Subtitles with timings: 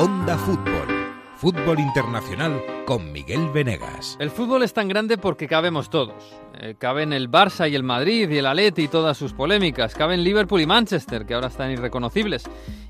[0.00, 1.12] Onda Fútbol.
[1.36, 4.16] Fútbol Internacional con Miguel Venegas.
[4.18, 6.40] El fútbol es tan grande porque cabemos todos.
[6.58, 9.94] Eh, caben el Barça y el Madrid y el Atleti y todas sus polémicas.
[9.94, 12.44] Caben Liverpool y Manchester, que ahora están irreconocibles.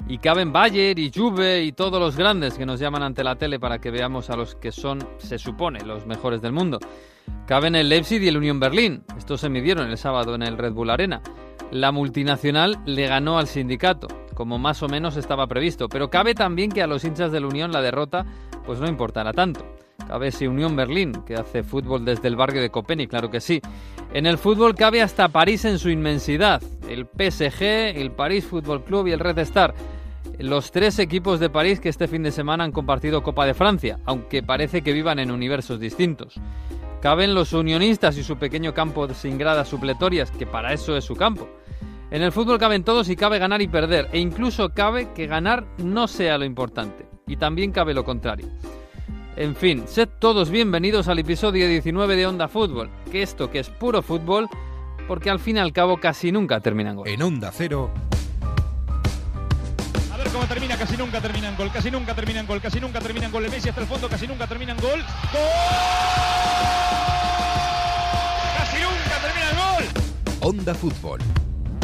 [0.07, 3.59] Y caben Bayern y Juve y todos los grandes que nos llaman ante la tele
[3.59, 6.79] para que veamos a los que son, se supone, los mejores del mundo.
[7.45, 9.02] Caben el Leipzig y el Unión Berlín.
[9.19, 11.23] Estos se midieron el sábado en el Red Bull Arena.
[11.73, 14.06] La multinacional le ganó al sindicato
[14.41, 15.91] como más o menos estaba previsto.
[15.91, 18.25] Pero cabe también que a los hinchas de la Unión la derrota
[18.65, 19.66] pues no importará tanto.
[20.09, 23.61] Cabe ese Unión Berlín, que hace fútbol desde el barrio de Copenhague, claro que sí.
[24.15, 26.63] En el fútbol cabe hasta París en su inmensidad.
[26.89, 29.75] El PSG, el París Fútbol Club y el Red Star.
[30.39, 33.99] Los tres equipos de París que este fin de semana han compartido Copa de Francia,
[34.07, 36.41] aunque parece que vivan en universos distintos.
[37.02, 41.15] Caben los unionistas y su pequeño campo sin gradas supletorias, que para eso es su
[41.15, 41.47] campo.
[42.10, 45.65] En el fútbol caben todos y cabe ganar y perder, e incluso cabe que ganar
[45.79, 48.48] no sea lo importante, y también cabe lo contrario.
[49.37, 53.68] En fin, sed todos bienvenidos al episodio 19 de Onda Fútbol, que esto que es
[53.68, 54.48] puro fútbol,
[55.07, 57.07] porque al fin y al cabo casi nunca terminan gol.
[57.07, 57.93] En Onda Cero.
[60.13, 63.30] A ver cómo termina, casi nunca terminan gol, casi nunca terminan gol, casi nunca terminan
[63.30, 63.45] gol.
[63.45, 64.98] El Messi hasta el fondo, casi nunca terminan gol.
[65.32, 65.42] ¡Gol!
[68.59, 69.84] ¡Casi nunca terminan gol!
[70.41, 71.20] Onda Fútbol.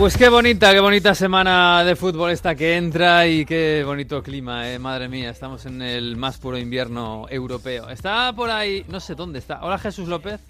[0.00, 4.66] Pues qué bonita, qué bonita semana de fútbol esta que entra y qué bonito clima,
[4.70, 7.90] eh, madre mía, estamos en el más puro invierno europeo.
[7.90, 9.62] Está por ahí, no sé dónde está.
[9.62, 10.40] Hola Jesús López.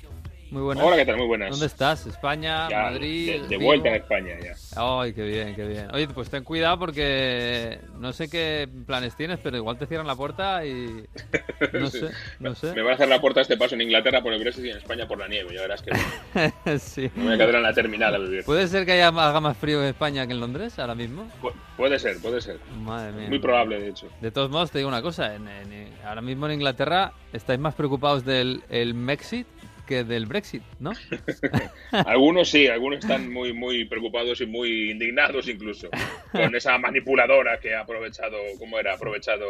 [0.50, 0.84] Muy buenas.
[0.84, 1.16] Hola, ¿qué tal?
[1.16, 1.50] Muy buenas.
[1.50, 2.06] ¿Dónde estás?
[2.06, 2.68] ¿España?
[2.68, 3.42] Ya, ¿Madrid?
[3.48, 4.54] De, vuelta en España ya.
[4.76, 5.94] Ay, qué bien, qué bien.
[5.94, 10.16] Oye, pues ten cuidado porque no sé qué planes tienes, pero igual te cierran la
[10.16, 11.04] puerta y
[11.72, 12.10] no sé,
[12.40, 14.64] no Me van a hacer la puerta a este paso en Inglaterra por el Brexit
[14.64, 15.54] y en España por la nieve.
[15.54, 15.92] Ya verás que
[16.80, 17.08] sí.
[17.14, 18.44] me voy a quedar en la terminal a vivir.
[18.44, 21.28] ¿Puede ser que haya, haga más frío en España que en Londres ahora mismo?
[21.40, 22.58] Pu- puede ser, puede ser.
[22.76, 23.28] Madre mía.
[23.28, 24.08] Muy probable, de hecho.
[24.20, 25.32] De todos modos, te digo una cosa.
[25.36, 29.46] En, en- ahora mismo en Inglaterra estáis más preocupados del el Brexit
[29.90, 30.92] que del Brexit, ¿no?
[31.90, 35.90] Algunos sí, algunos están muy, muy preocupados y muy indignados incluso
[36.30, 38.92] con esa manipuladora que ha aprovechado, ¿cómo era?
[38.92, 39.46] Ha aprovechado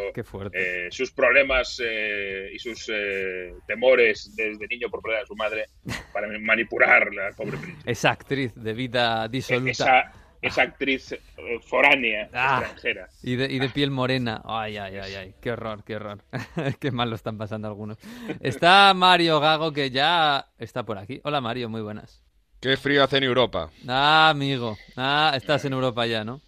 [0.55, 5.67] eh, sus problemas eh, y sus eh, temores desde niño por perder a su madre
[6.11, 7.91] para manipular al pobre príncipe.
[7.91, 10.13] Esa actriz de vida disoluta Esa,
[10.43, 11.19] esa actriz eh,
[11.67, 12.61] foránea Ah.
[12.63, 13.09] extranjera.
[13.23, 14.41] y, de, y de piel morena.
[14.45, 15.35] Ay, ay, ay, ay.
[15.41, 16.23] Qué horror, qué horror.
[16.81, 17.99] qué mal lo están pasando algunos.
[18.41, 21.21] Está Mario Gago que ya está por aquí.
[21.25, 22.23] Hola Mario, muy buenas.
[22.61, 23.71] Qué frío hace en Europa.
[23.89, 24.77] Ah, amigo.
[24.97, 26.41] Ah, estás en Europa ya, ¿no?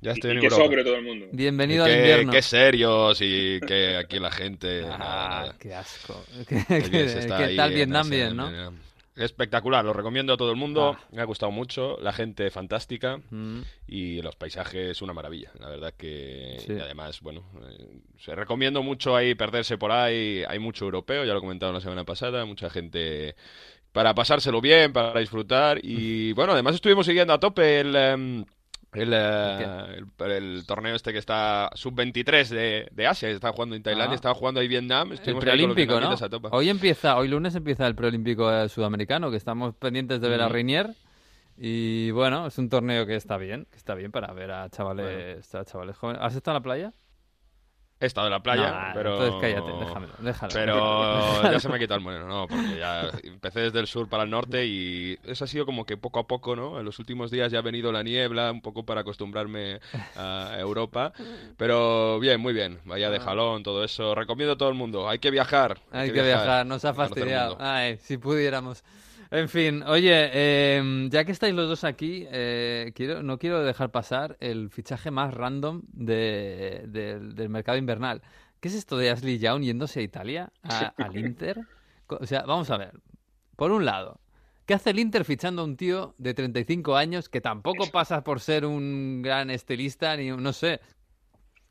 [0.00, 0.64] Ya estoy y en que Europa.
[0.64, 1.26] sobre todo el mundo.
[1.32, 2.32] Bienvenido Y al qué, invierno.
[2.32, 4.84] qué serios y que aquí la gente.
[4.84, 5.56] Ah, nada.
[5.58, 6.22] qué asco.
[6.48, 8.10] ¿Qué, Qué qué- qué tal Vietnam?
[8.10, 8.50] Bien, ¿no?
[9.16, 10.96] Espectacular, lo recomiendo a todo el mundo.
[10.98, 11.04] Ah.
[11.12, 11.98] Me ha gustado mucho.
[12.00, 13.60] La gente fantástica Mm.
[13.86, 15.52] y los paisajes una maravilla.
[15.60, 16.72] La verdad que Sí.
[16.72, 20.42] además, bueno, eh, se recomiendo mucho ahí perderse por ahí.
[20.48, 23.36] Hay mucho europeo, ya lo he comentado la semana pasada, mucha gente
[23.92, 28.44] para pasárselo bien, para disfrutar y bueno, además estuvimos siguiendo a tope el em,
[28.94, 33.82] el, eh, el- el torneo este que está sub-23 de, de Asia, estaba jugando en
[33.82, 34.14] Tailandia, Ah.
[34.16, 36.14] estaba jugando ahí Vietnam, El preolímpico, ¿no?
[36.52, 40.46] Hoy empieza, hoy lunes empieza el preolímpico eh, sudamericano, que estamos pendientes de ver a
[40.46, 40.52] Ujú.
[40.54, 40.94] Reinier.
[41.56, 45.54] Y bueno, es un torneo que está bien, que está bien para ver a chavales,
[45.54, 46.20] a chavales jóvenes.
[46.22, 46.92] ¿Has estado en la playa?
[48.00, 49.12] He estado en la playa, No, pero...
[49.12, 50.52] Entonces cállate, déjamelo, déjalo.
[50.52, 54.08] Pero ya se me ha quitado el moreno, no, porque ya empecé desde el sur
[54.08, 56.78] para el norte y eso ha sido como que poco a poco, ¿no?
[56.78, 59.80] En los últimos días ya ha venido la niebla, un poco para acostumbrarme
[60.16, 61.12] a Europa,
[61.56, 64.14] pero bien, muy bien, vaya de jalón, todo eso.
[64.14, 65.78] Recomiendo a todo el mundo, hay que viajar.
[65.92, 67.56] Hay que viajar, nos ha fastidiado.
[67.60, 68.82] Ay, si pudiéramos.
[69.34, 73.90] En fin, oye, eh, ya que estáis los dos aquí, eh, quiero, no quiero dejar
[73.90, 78.22] pasar el fichaje más random de- del- del mercado invernal.
[78.60, 81.58] ¿Qué es esto de Ashley Young yéndose a Italia, a- al Inter?
[82.06, 82.92] O sea, vamos a ver.
[83.56, 84.20] Por un lado,
[84.66, 88.38] ¿qué hace el Inter fichando a un tío de 35 años que tampoco pasa por
[88.38, 90.80] ser un gran estilista ni un- no sé?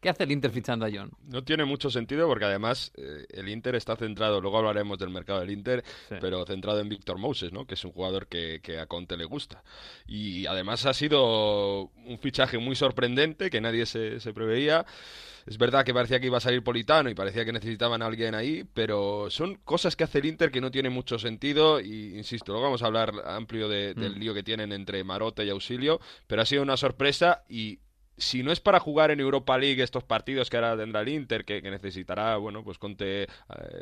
[0.03, 1.11] ¿Qué hace el Inter fichando a John?
[1.23, 5.39] No tiene mucho sentido porque además eh, el Inter está centrado, luego hablaremos del mercado
[5.39, 5.81] del Inter,
[6.19, 7.65] pero centrado en Víctor Moses, ¿no?
[7.65, 9.63] que es un jugador que, que, a Conte le gusta.
[10.05, 14.85] Y además ha sido un fichaje muy sorprendente que nadie se, se preveía.
[15.45, 18.35] Es verdad que parecía que iba a salir Politano y parecía que necesitaban a alguien
[18.35, 22.51] ahí, pero son cosas que hace el Inter que no tienen mucho sentido y, insisto,
[22.51, 24.19] luego vamos a hablar amplio de, del mm.
[24.19, 27.79] lío que tienen entre Marote y Auxilio, pero ha sido una sorpresa y
[28.17, 31.45] si no es para jugar en Europa League estos partidos que ahora tendrá el Inter,
[31.45, 33.27] que, necesitará, bueno, pues Conte eh,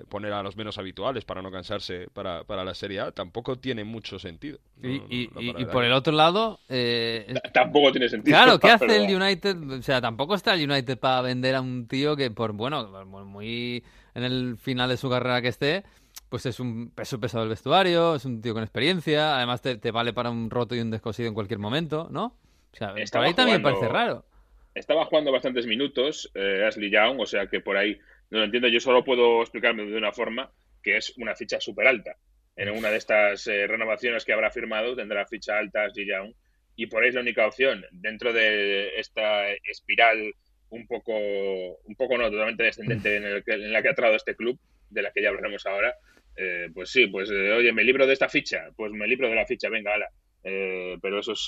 [0.09, 3.83] poner a los menos habituales para no cansarse para, para, la Serie A, tampoco tiene
[3.83, 4.59] mucho sentido.
[4.81, 6.59] y, y, por el otro lado...
[6.69, 8.35] Eh, tampoco tiene sentido.
[8.37, 9.79] Claro, ¿qué hace el United?
[9.79, 13.83] O sea, tampoco está el United para vender a un tío que, por bueno, muy
[14.15, 15.83] en el final de su carrera que esté,
[16.29, 19.91] pues es un peso pesado del vestuario, es un tío con experiencia, además te, te
[19.91, 22.35] vale para un roto y un descosido en cualquier momento, ¿no?
[22.73, 24.25] O sea, estaba ahí también parece raro.
[24.73, 28.69] Estaba jugando bastantes minutos eh, Ashley Young, o sea que por ahí no lo entiendo.
[28.69, 30.51] Yo solo puedo explicarme de una forma
[30.81, 32.15] que es una ficha súper alta.
[32.55, 36.33] En una de estas eh, renovaciones que habrá firmado tendrá ficha alta Ashley Young
[36.75, 40.33] y por ahí es la única opción dentro de esta espiral
[40.69, 44.35] un poco, un poco no, totalmente descendente en, el en la que ha traído este
[44.35, 44.57] club,
[44.89, 45.93] de la que ya hablaremos ahora.
[46.35, 49.45] Eh, pues sí, pues oye, me libro de esta ficha, pues me libro de la
[49.45, 50.07] ficha, venga, ala.
[50.43, 51.45] Eh, pero eso es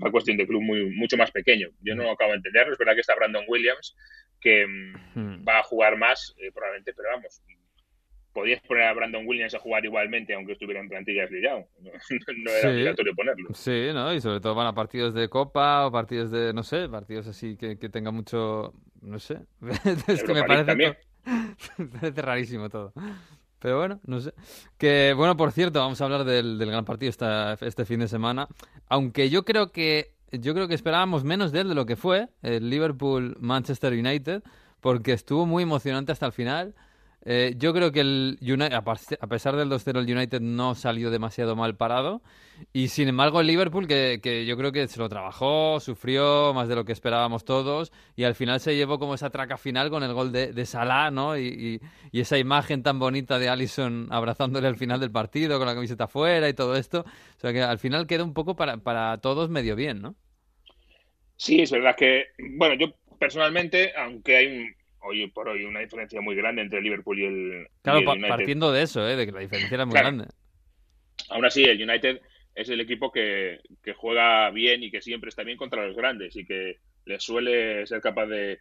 [0.00, 1.68] una cuestión de club muy, mucho más pequeño.
[1.80, 2.72] Yo no acabo de entenderlo.
[2.72, 3.96] Es verdad que está Brandon Williams,
[4.40, 7.42] que mm, va a jugar más, eh, probablemente, pero vamos,
[8.34, 12.50] podías poner a Brandon Williams a jugar igualmente, aunque estuviera en plantillas de No, no,
[12.50, 13.48] era obligatorio ponerlo.
[13.54, 14.12] Sí, ¿no?
[14.12, 17.56] Y sobre todo van a partidos de Copa o partidos de, no sé, partidos así
[17.56, 19.38] que, que tenga mucho, no sé.
[20.08, 20.74] es que me parece,
[21.78, 22.92] me parece rarísimo todo.
[23.64, 24.34] Pero bueno, no sé.
[24.76, 28.46] Que bueno, por cierto, vamos a hablar del, gran partido esta, este fin de semana.
[28.90, 32.28] Aunque yo creo que yo creo que esperábamos menos de él de lo que fue
[32.42, 34.42] el Liverpool Manchester United,
[34.82, 36.74] porque estuvo muy emocionante hasta el final.
[37.26, 41.56] Eh, yo creo que el United, a pesar del 2-0, el United no salió demasiado
[41.56, 42.22] mal parado.
[42.72, 46.68] Y sin embargo, el Liverpool, que, que, yo creo que se lo trabajó, sufrió más
[46.68, 47.92] de lo que esperábamos todos.
[48.14, 51.10] Y al final se llevó como esa traca final con el gol de, de Salah,
[51.10, 51.38] ¿no?
[51.38, 51.80] Y,
[52.12, 56.04] y, esa imagen tan bonita de Allison abrazándole al final del partido con la camiseta
[56.04, 57.00] afuera y todo esto.
[57.00, 60.14] O sea que al final queda un poco para, para todos medio bien, ¿no?
[61.36, 64.74] Sí, es verdad que, bueno, yo personalmente, aunque hay un
[65.04, 68.82] hoy por hoy una diferencia muy grande entre el Liverpool y el, claro, partiendo de
[68.82, 69.16] eso, ¿eh?
[69.16, 70.26] de que la diferencia era muy grande.
[71.30, 72.20] Aún así, el United
[72.54, 76.36] es el equipo que, que, juega bien y que siempre está bien contra los grandes
[76.36, 78.58] y que le suele ser capaz de.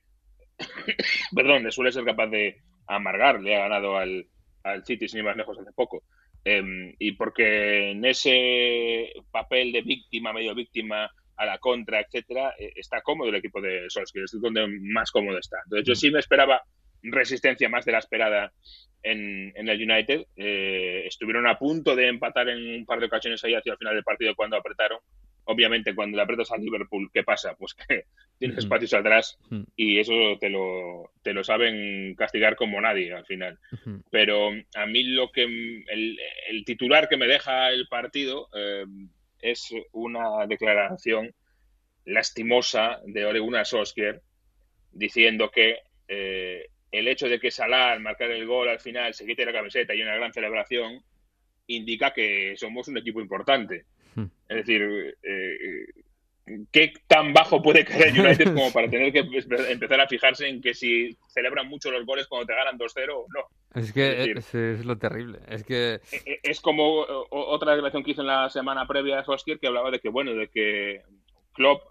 [1.36, 3.42] Perdón, le suele ser capaz de amargar.
[3.42, 4.28] Le ha ganado al,
[4.64, 6.04] al City sin ir más lejos hace poco.
[6.46, 12.74] Em, y porque en ese papel de víctima, medio víctima, a la contra, etcétera, eh,
[12.76, 15.58] está cómodo el equipo de Solskjaer, es donde más cómodo está.
[15.66, 16.64] Entonces yo sí me esperaba
[17.04, 18.54] resistencia más de la esperada
[19.02, 20.26] en, en el United.
[20.36, 23.96] Eh, estuvieron a punto de empatar en un par de ocasiones ahí hacia el final
[23.96, 25.00] del partido cuando apretaron.
[25.46, 27.54] Obviamente, cuando le apretas al Liverpool, ¿qué pasa?
[27.56, 28.06] Pues que
[28.40, 29.38] tienes espacios atrás
[29.76, 33.60] y eso te lo, te lo saben castigar como nadie al final.
[34.10, 36.18] Pero a mí lo que el,
[36.50, 38.86] el, titular que me deja el partido eh,
[39.44, 41.34] es una declaración
[42.06, 44.22] lastimosa de Ole Gunnar Solskjaer
[44.92, 49.26] diciendo que eh, el hecho de que Salah al marcar el gol al final se
[49.26, 51.04] quite la camiseta y una gran celebración
[51.68, 53.86] indica que somos un equipo importante.
[54.16, 54.26] Hmm.
[54.48, 55.86] Es decir, eh,
[56.72, 59.20] ¿qué tan bajo puede caer el United como para tener que
[59.70, 63.26] empezar a fijarse en que si celebran mucho los goles cuando te ganan 2-0 o
[63.34, 63.82] no?
[63.82, 65.40] Es que es, lo terrible.
[65.48, 69.24] Es que e, e, es como otra declaración que hizo en la semana previa de
[69.24, 71.02] Solskjaer que hablaba de que bueno, de que
[71.54, 71.84] Klopp,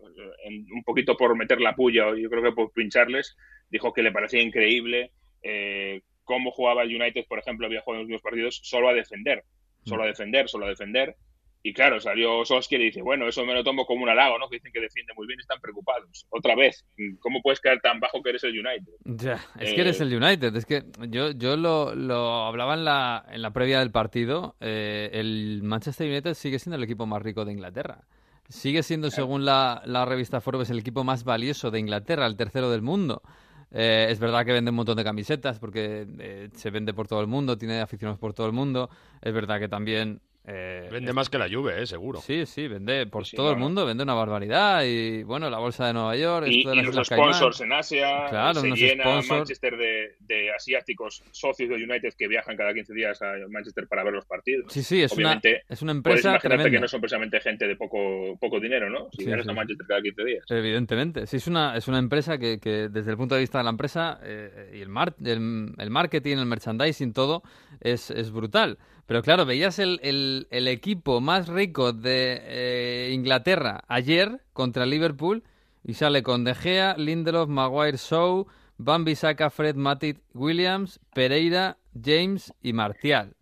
[0.44, 3.36] un poquito por meter la puya, yo creo que por pincharles,
[3.70, 8.02] dijo que le parecía increíble eh, cómo jugaba el United, por ejemplo, había jugado en
[8.02, 9.44] los últimos partidos solo a defender,
[9.84, 11.16] solo a defender, solo a defender.
[11.64, 14.48] Y claro, salió Solskjaer y dice, bueno, eso me lo tomo como un halago, ¿no?
[14.48, 16.26] Que dicen que defiende muy bien, están preocupados.
[16.30, 16.84] Otra vez,
[17.20, 18.92] ¿cómo puedes caer tan bajo que eres el United?
[19.04, 20.56] Ya, es que eres eh, el United.
[20.56, 24.56] Es que yo, yo lo, lo hablaba en la, en la previa del partido.
[24.60, 28.06] Eh, el Manchester United sigue siendo el equipo más rico de Inglaterra.
[28.48, 32.70] Sigue siendo, según la, la revista Forbes, el equipo más valioso de Inglaterra, el tercero
[32.70, 33.22] del mundo.
[33.70, 37.28] Eh, es verdad que vende un montón de camisetas porque se vende por todo el
[37.28, 38.90] mundo, tiene aficionados por todo el mundo.
[39.22, 42.20] Es verdad que también Eh, Vende más que la Juve, eh, seguro.
[42.20, 44.82] Sí, sí, vende por Sí, todo el mundo, vende una barbaridad.
[44.84, 47.32] Y bueno, la bolsa de Nueva York, Y, esto de y las los Caimán.
[47.34, 49.28] sponsors en Asia, Claro, se llena sponsors.
[49.30, 54.02] Manchester de, de asiáticos socios de United que viajan cada 15 días a Manchester para
[54.02, 54.72] ver los partidos.
[54.72, 57.68] Sí, sí, es una, Obviamente, es una Puedes empresa imaginarte que no son precisamente gente
[57.68, 59.10] de poco, poco dinero, ¿no?
[59.12, 59.54] Si Sí, vienes sí, a.
[59.54, 60.44] Manchester cada 15 días.
[60.48, 63.64] Evidentemente, sí, es una, es una empresa que, que desde el punto de vista de
[63.64, 67.42] la empresa eh, y el, mar- el, el marketing, el merchandising, todo
[67.80, 68.78] es, es brutal.
[69.06, 75.42] Pero claro, veías el, el- equipo más rico de eh, Inglaterra ayer contra Liverpool
[75.84, 78.46] y sale con De Gea, Lindelof, Maguire, Shaw,
[78.78, 83.34] Bambi, Saka, Fred, Matip, Williams, Pereira, James y Martial.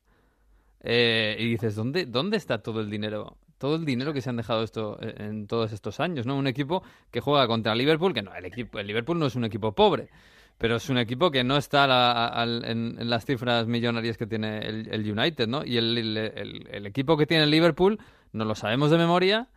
[0.83, 3.37] Eh, y dices, ¿dónde, ¿dónde está todo el dinero?
[3.59, 6.37] Todo el dinero que se han dejado esto eh, en todos estos años, ¿no?
[6.37, 9.45] Un equipo que juega contra Liverpool, que no, el equipo, el Liverpool no es un
[9.45, 10.09] equipo pobre,
[10.61, 11.87] pero es un equipo que no está
[12.45, 15.64] en, las cifras millonarias que tiene el, el United, ¿no?
[15.64, 17.99] Y el equipo que tiene el Liverpool,
[18.33, 19.49] no lo sabemos de memoria,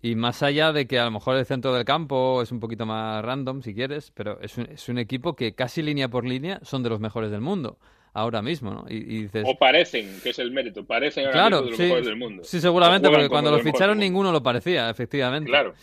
[0.00, 2.86] y más allá de que a lo mejor el centro del campo es un poquito
[2.86, 6.60] más random, si quieres, pero es un, es un equipo que casi línea por línea
[6.62, 7.78] son de los mejores del mundo,
[8.12, 8.84] ahora mismo, ¿no?
[8.88, 9.44] Y, y dices...
[9.46, 12.16] O parecen, que es el mérito, parecen ahora Claro, mismo de los sí, mejores del
[12.16, 12.42] mundo.
[12.44, 15.48] sí, seguramente, porque cuando los ficharon ninguno lo parecía, efectivamente.
[15.50, 15.74] Claro.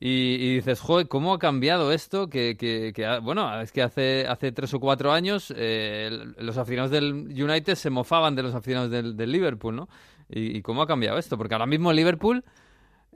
[0.00, 2.28] Y, y dices, joder, ¿cómo ha cambiado esto?
[2.28, 7.12] Que, que, bueno, es que hace, hace tres o cuatro años eh, los aficionados del
[7.12, 9.88] United se mofaban de los aficionados del, del Liverpool, ¿no?
[10.28, 11.36] Y, y cómo ha cambiado esto?
[11.36, 12.42] Porque ahora mismo el Liverpool,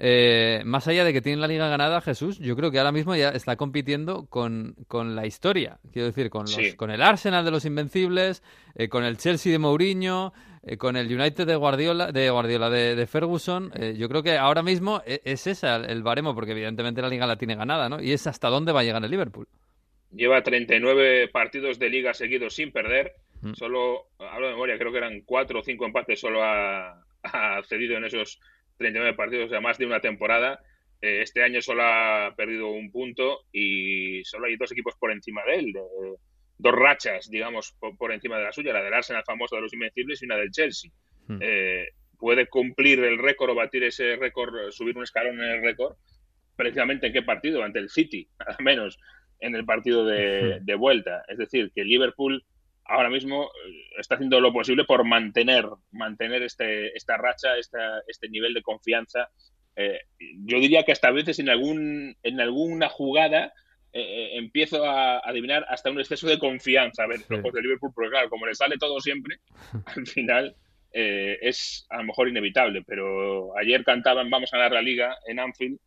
[0.00, 3.14] eh, más allá de que tiene la liga ganada, Jesús, yo creo que ahora mismo
[3.16, 5.78] ya está compitiendo con, con la historia.
[5.92, 6.74] Quiero decir, con, los, Sí.
[6.76, 8.42] con el Arsenal de los Invencibles,
[8.76, 12.94] eh, con el Chelsea de Mourinho, eh, con el United de Guardiola, de Guardiola, de,
[12.94, 13.72] de Ferguson.
[13.74, 17.26] Eh, yo creo que ahora mismo e- es ese el baremo, porque evidentemente la liga
[17.26, 18.00] la tiene ganada, ¿no?
[18.00, 19.48] Y es hasta dónde va a llegar el Liverpool.
[20.12, 23.14] Lleva 39 partidos de liga seguidos sin perder.
[23.42, 23.52] Mm.
[23.54, 27.96] Solo, hablo de memoria, creo que eran cuatro o cinco empates, solo ha, ha cedido
[27.96, 28.40] en esos
[28.78, 30.60] 39 partidos, o sea, más de una temporada.
[31.00, 35.42] Eh, este año solo ha perdido un punto y solo hay dos equipos por encima
[35.44, 35.72] de él.
[36.58, 39.72] dos rachas, digamos, por, por encima de la suya, la del Arsenal famoso de los
[39.74, 40.90] Invencibles y una del Chelsea.
[41.26, 41.38] Mm.
[41.40, 45.96] Eh, puede cumplir el récord o batir ese récord, subir un escalón en el récord,
[46.56, 48.98] precisamente en qué partido, ante el City, al menos
[49.40, 51.22] en el partido de, de vuelta.
[51.28, 52.44] Es decir, que Liverpool
[52.88, 58.28] ahora mismo eh, está haciendo lo posible por mantener, mantener este, esta racha, esta, este
[58.28, 59.28] nivel de confianza.
[59.76, 60.00] Eh,
[60.44, 63.52] yo diría que hasta a veces en, algún, en alguna jugada
[63.92, 67.36] eh, eh, empiezo a adivinar hasta un exceso de confianza a ver Sí.
[67.36, 69.38] los de Liverpool, porque claro, como le sale todo siempre,
[69.86, 70.56] al final
[70.92, 72.82] eh, es a lo mejor inevitable.
[72.86, 75.78] Pero ayer cantaban Vamos a ganar la liga en Anfield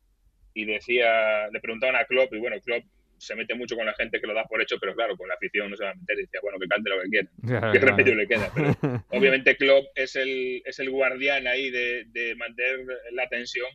[0.54, 2.84] y decía, le preguntaban a Klopp, y bueno, Klopp
[3.22, 5.36] se mete mucho con la gente que lo da por hecho, pero claro, con la
[5.36, 7.72] afición no se va a meter y decía, bueno, que cante lo que quiera.
[7.72, 8.52] ¿Qué remedio le queda?
[8.54, 8.74] Pero
[9.10, 12.80] obviamente Klopp es el, es el guardián ahí de, de mantener
[13.12, 13.70] la tensión,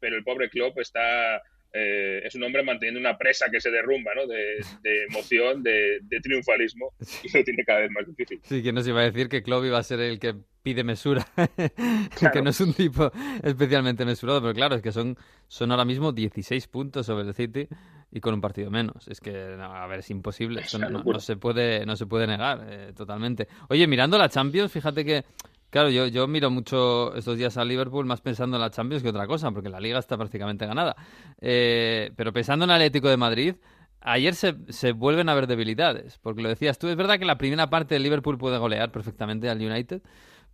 [0.00, 1.40] pero el pobre Klopp está...
[1.72, 4.26] eh, es un hombre manteniendo una presa que se derrumba, ¿no?
[4.26, 8.40] De, de emoción, de, de triunfalismo, y lo tiene cada vez más difícil.
[8.42, 10.34] Sí, que nos iba a decir que Klopp iba a ser el que
[10.68, 11.26] pide mesura,
[12.32, 13.10] que no es un tipo
[13.42, 17.66] especialmente mesurado, pero claro, es que son, son ahora mismo 16 puntos sobre el City
[18.12, 19.08] y con un partido menos.
[19.08, 22.66] Es que, no, a ver, es imposible, Eso no, se puede, no se puede negar
[22.68, 23.48] eh, totalmente.
[23.70, 25.24] Oye, mirando la Champions, fíjate que,
[25.70, 29.08] claro, yo, yo miro mucho estos días a Liverpool más pensando en la Champions que
[29.08, 30.96] otra cosa, porque la Liga está prácticamente ganada.
[31.40, 33.54] Eh, pero pensando en el Atlético de Madrid,
[34.00, 37.36] Ayer se, se vuelven a ver debilidades, porque lo decías tú, es verdad que la
[37.36, 40.02] primera parte del Liverpool puede golear perfectamente al United,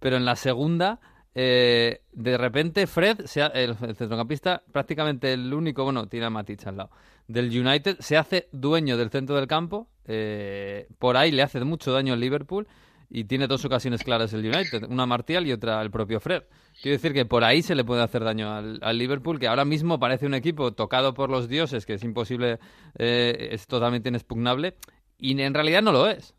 [0.01, 1.01] pero en la segunda,
[1.35, 6.67] eh, de repente Fred, se ha- el, centrocampista, prácticamente el único, bueno, tiene a Matic
[6.67, 6.91] al lado,
[7.27, 11.93] del United, se hace dueño del centro del campo, eh, por ahí le hace mucho
[11.93, 12.69] daño al Liverpool
[13.09, 16.43] y tiene dos ocasiones claras el United, una Martial y otra el propio Fred.
[16.83, 19.65] Quiero decir que por ahí se le puede hacer daño al, al Liverpool, que ahora
[19.65, 22.59] mismo parece un equipo tocado por los dioses, que es imposible,
[22.99, 24.75] eh, es totalmente inexpugnable,
[25.19, 26.35] y en realidad no lo es.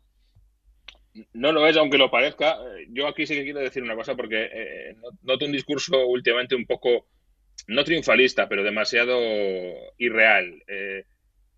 [1.32, 2.56] No lo es, aunque lo parezca.
[2.78, 6.06] Eh, Yo aquí sí que quiero decir una cosa porque eh, no- noto un discurso
[6.06, 7.06] últimamente un poco,
[7.68, 9.18] no triunfalista, pero demasiado
[9.98, 10.62] irreal.
[10.66, 11.04] Eh,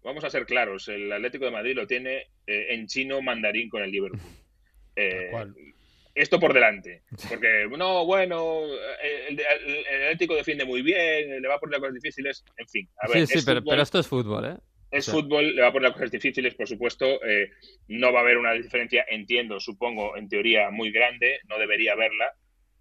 [0.02, 3.82] vamos a ser claros, el Atlético de Madrid lo tiene eh, en chino mandarín con
[3.82, 4.20] el Liverpool.
[4.96, 5.30] Eh,
[6.14, 7.02] esto por delante.
[7.28, 8.62] Porque, no, bueno,
[9.28, 12.88] el, el- el Atlético defiende muy bien, le va a poner cosas difíciles, en fin.
[13.00, 13.72] A ver, sí, sí, es pero, fútbol.
[13.72, 14.56] pero esto es fútbol, ¿eh?
[14.90, 17.22] Es fútbol, le va a poner cosas difíciles, por supuesto.
[17.24, 17.50] eh,
[17.88, 21.40] no va a haber una diferencia, entiendo, supongo, en teoría muy grande.
[21.48, 22.32] No debería haberla,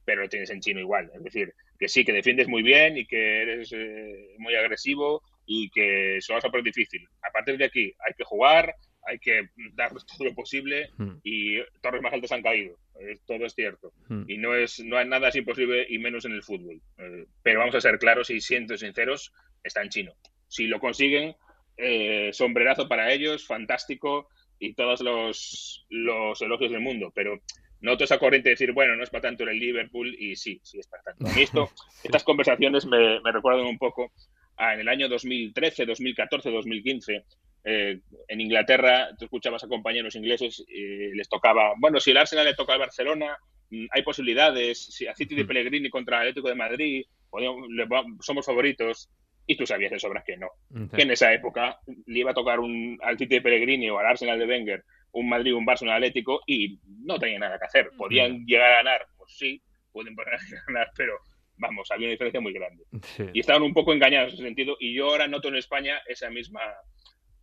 [0.05, 1.11] pero lo tienes en chino igual.
[1.13, 5.69] Es decir, que sí, que defiendes muy bien y que eres eh, muy agresivo y
[5.69, 7.05] que se lo vas a poner difícil.
[7.27, 8.73] A partir de aquí hay que jugar,
[9.05, 11.17] hay que dar todo lo posible Hmm.
[11.23, 12.77] y torres más altas han caído.
[13.25, 13.91] todo es cierto.
[14.07, 14.23] Hmm.
[14.27, 16.81] Y no es no hay nada es imposible y menos en el fútbol.
[16.97, 19.31] Eh, pero vamos a ser claros y siendo sinceros,
[19.63, 20.13] está en chino.
[20.47, 21.35] Si lo consiguen,
[21.77, 24.29] eh, sombrerazo para ellos, fantástico
[24.59, 27.11] y todos los, los elogios del mundo.
[27.13, 27.39] Pero
[27.81, 30.59] no toda esa corriente de decir, bueno, no es para tanto el Liverpool y sí,
[30.63, 31.25] sí es para tanto.
[31.25, 31.69] Mí esto,
[32.03, 34.11] estas conversaciones me, me recuerdan un poco
[34.57, 37.23] a, en el año 2013, 2014, 2015
[37.69, 42.45] eh, en Inglaterra tú escuchabas a compañeros ingleses y les tocaba, bueno, si el Arsenal
[42.45, 43.37] le toca al Barcelona,
[43.69, 47.05] mm, hay posibilidades, si a City de Pellegrini contra el Atlético de Madrid,
[48.21, 49.09] somos favoritos,
[49.47, 50.49] y tú sabías de sobras que no.
[50.93, 54.05] Que en esa época le iba a tocar un, al City de Pellegrini o al
[54.05, 57.89] Arsenal de Wenger un Madrid, un Barça, un Atlético y no tenía nada que hacer.
[57.97, 59.07] ¿Podían llegar a ganar?
[59.17, 59.61] Pues sí,
[59.91, 60.15] pueden
[60.67, 61.13] ganar, pero
[61.57, 62.83] vamos, había una diferencia muy grande.
[63.33, 66.29] Y estaban un poco engañados en ese sentido y yo ahora noto en España esa
[66.29, 66.61] misma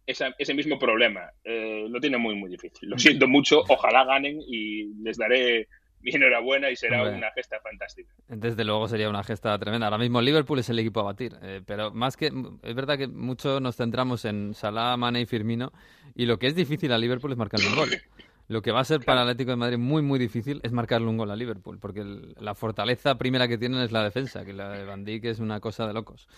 [0.07, 1.31] ese mismo problema.
[1.43, 2.91] Eh, lo tiene muy, muy difícil.
[2.91, 3.61] Lo siento mucho.
[3.69, 5.67] Ojalá ganen y les daré
[6.05, 8.11] mi enhorabuena y será una gesta fantástica.
[8.29, 9.87] Desde luego sería una gesta tremenda.
[9.87, 12.31] Ahora mismo Liverpool es el equipo a batir, eh, pero más que
[12.63, 15.73] es verdad que mucho nos centramos en Salah, Mane y Firmino
[16.15, 17.89] y lo que es difícil a Liverpool es marcarle un gol.
[18.47, 21.09] Lo que va a ser para el Atlético de Madrid muy muy difícil es marcarle
[21.09, 22.05] un gol a Liverpool, porque
[22.39, 25.61] la fortaleza primera que tienen es la defensa, que la de Van Dijk es una
[25.61, 26.29] cosa de locos.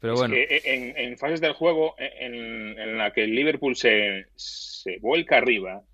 [0.00, 0.34] Pero bueno.
[0.36, 5.84] en, fases del juego en, la que el Liverpool se, se vuelca arriba,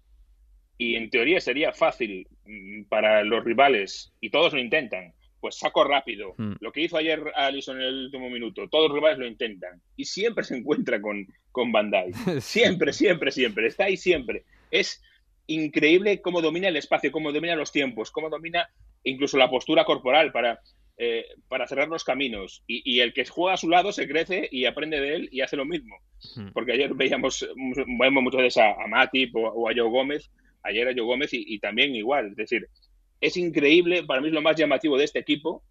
[0.79, 5.85] y en teoría sería fácil mm, para los rivales, y todos lo intentan, pues saco
[5.85, 6.35] rápido.
[6.37, 6.55] Hmm.
[6.61, 9.81] Lo que hizo ayer Alisson en el último minuto, todos los rivales lo intentan.
[9.97, 11.93] Y siempre se encuentra con, con Van
[12.41, 13.67] Siempre, siempre, siempre.
[13.67, 14.45] Está ahí siempre.
[14.71, 15.03] Es
[15.47, 18.69] increíble cómo domina el espacio, cómo domina los tiempos, cómo domina
[19.05, 20.61] incluso la postura corporal para
[21.01, 22.65] eh, para cerrar los caminos.
[22.67, 25.57] Y, el que juega a su lado se crece y aprende de él y hace
[25.57, 25.97] lo mismo.
[26.35, 26.49] Hmm.
[26.53, 27.49] Porque ayer veíamos,
[28.01, 30.29] vemos muchas veces a, a Matip o, a Joe Gómez,
[30.69, 32.29] ayer a Joe Gómez y, también igual.
[32.31, 32.69] Es decir,
[33.21, 35.63] es increíble, para mí es lo más llamativo de este equipo,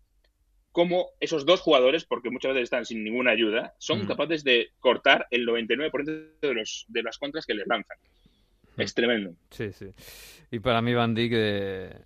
[0.72, 4.08] cómo esos dos jugadores, porque muchas veces están sin ninguna ayuda, son hmm.
[4.08, 7.98] capaces de cortar el 99% de, los, de las contras que les lanzan.
[8.76, 8.82] Hmm.
[8.82, 9.34] Es tremendo.
[9.50, 9.88] Sí, sí.
[10.52, 11.32] Y para mí Van Dijk...
[11.36, 12.02] Eh,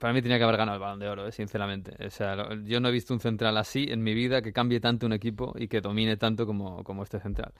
[0.00, 1.94] para mí tenía que haber ganado el balón de oro, eh, sinceramente.
[2.04, 5.04] O sea, yo no he visto un central así en mi vida que cambie tanto
[5.04, 7.52] un equipo y que domine tanto como, como este central.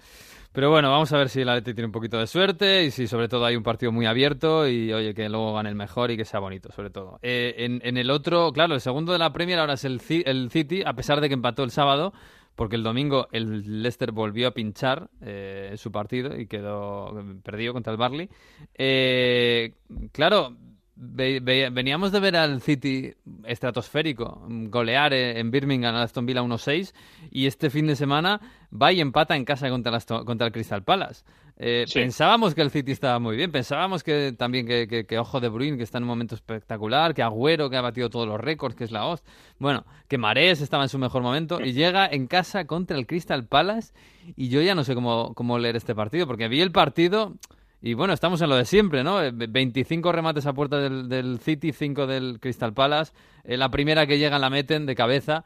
[0.51, 3.07] Pero bueno, vamos a ver si el Atleti tiene un poquito de suerte y si
[3.07, 6.17] sobre todo hay un partido muy abierto y oye, que luego gane el mejor y
[6.17, 7.19] que sea bonito, sobre todo.
[7.21, 10.51] Eh, en, en, el otro, claro, el segundo de la Premier ahora es el, el
[10.51, 12.15] City, a pesar de que empató el sábado
[12.57, 17.93] porque el domingo el Leicester volvió a pinchar eh, su partido y quedó perdido contra
[17.93, 18.29] el Barley.
[18.75, 19.73] Eh,
[20.13, 20.57] claro,
[21.01, 26.93] veníamos de ver al City estratosférico golear en Birmingham a Aston Villa 1-6
[27.31, 31.25] y este fin de semana va y empata en casa contra, contra el Crystal Palace.
[31.63, 35.77] Eh, pensábamos que el City estaba muy bien, pensábamos que también que, Ojo de Bruin,
[35.77, 38.85] que está en un momento espectacular, que Agüero, que ha batido todos los récords, que
[38.85, 39.27] es la host,
[39.59, 43.47] bueno, que Marés estaba en su mejor momento y llega en casa contra el Crystal
[43.47, 43.93] Palace
[44.37, 47.35] y yo ya no sé cómo, cómo leer este partido, porque vi el partido
[47.83, 49.21] y bueno, estamos en lo de siempre, ¿no?
[49.33, 53.13] 25 eh, remates a puerta del, City, 5 del Crystal Palace.
[53.45, 55.45] Eh, la primera que llega la meten de cabeza.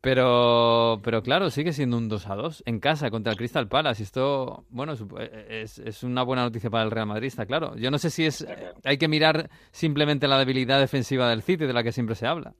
[0.00, 4.02] Pero, pero claro, sigue siendo un 2 a 2 en casa contra el Crystal Palace.
[4.02, 7.76] Y esto, bueno, eh, es, es, una buena noticia para el Real Madrid, está claro.
[7.76, 8.46] Yo no sé si es.
[8.84, 12.54] Hay que mirar simplemente la debilidad defensiva del City, de la que siempre se habla.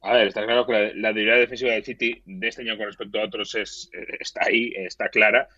[0.00, 3.20] A ver, está claro que la, debilidad defensiva del City de este año con respecto
[3.20, 5.48] a otros es, está ahí, está clara.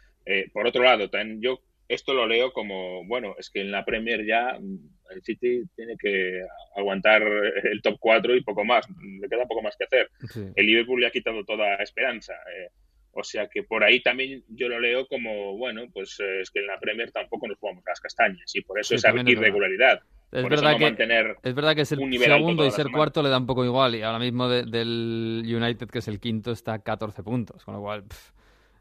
[0.52, 4.24] por otro lado, también yo esto lo leo como, bueno, es que en la Premier
[4.26, 6.42] ya mm, el City tiene que
[6.76, 8.86] aguantar el top 4 y poco más,
[9.20, 10.10] le queda poco más que hacer.
[10.54, 12.34] El Liverpool le ha quitado toda esperanza.
[12.34, 12.70] Eh,
[13.18, 16.60] o sea que por ahí también yo lo leo como, bueno, pues eh, es que
[16.60, 20.00] en la Premier tampoco nos jugamos las castañas y por eso esa irregularidad.
[20.32, 23.64] Es verdad, que, es verdad que ser segundo y ser cuarto le da un poco
[23.64, 27.74] igual y ahora mismo del United, que es el quinto, está a 14 puntos, con
[27.74, 28.04] lo cual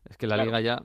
[0.10, 0.82] es que la liga ya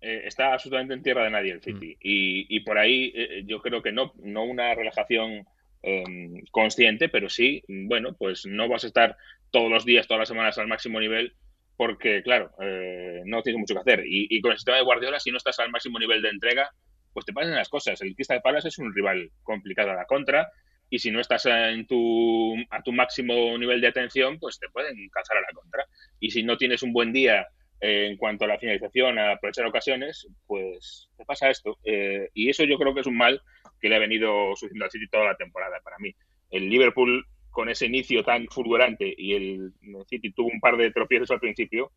[0.00, 1.94] eh, está absolutamente en tierra de nadie el City.
[1.94, 1.98] Mm.
[2.00, 5.46] Y, por ahí eh, yo creo que no, no una relajación
[5.82, 9.16] em, consciente, pero sí, bueno, pues no vas a estar
[9.50, 11.34] todos los días, todas las semanas al máximo nivel,
[11.76, 14.04] porque, claro, eh, no tienes mucho que hacer.
[14.06, 16.70] Y, con el sistema de Guardiola, si no estás al máximo nivel de entrega,
[17.12, 18.00] pues te pasan las cosas.
[18.02, 20.48] El de Palace es un rival complicado a la contra,
[20.88, 25.08] y si no estás en tu, a tu máximo nivel de atención, pues te pueden
[25.10, 25.84] cansar a la contra.
[26.20, 27.46] Y si no tienes un buen día
[27.80, 31.78] en cuanto a la finalización, a aprovechar ocasiones, pues te pasa esto.
[31.84, 33.40] Eh, y eso yo creo que es un mal
[33.80, 36.14] que le ha venido sucediendo al City toda la temporada para mí.
[36.50, 39.72] El Liverpool, con ese inicio tan fulgurante, y el
[40.08, 41.92] City tuvo un par de tropiezos al principio,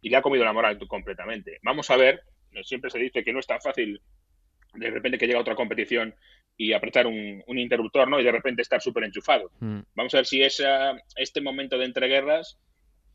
[0.00, 1.58] y le ha comido la moral completamente.
[1.62, 2.22] Vamos a ver,
[2.62, 4.00] siempre se dice que no es tan fácil
[4.74, 6.14] de repente que llega otra competición
[6.56, 8.20] y apretar un, un interruptor, ¿no?
[8.20, 9.50] Y de repente estar súper enchufado.
[9.60, 9.80] Mm.
[9.94, 12.58] Vamos a ver si esa, este momento de entreguerras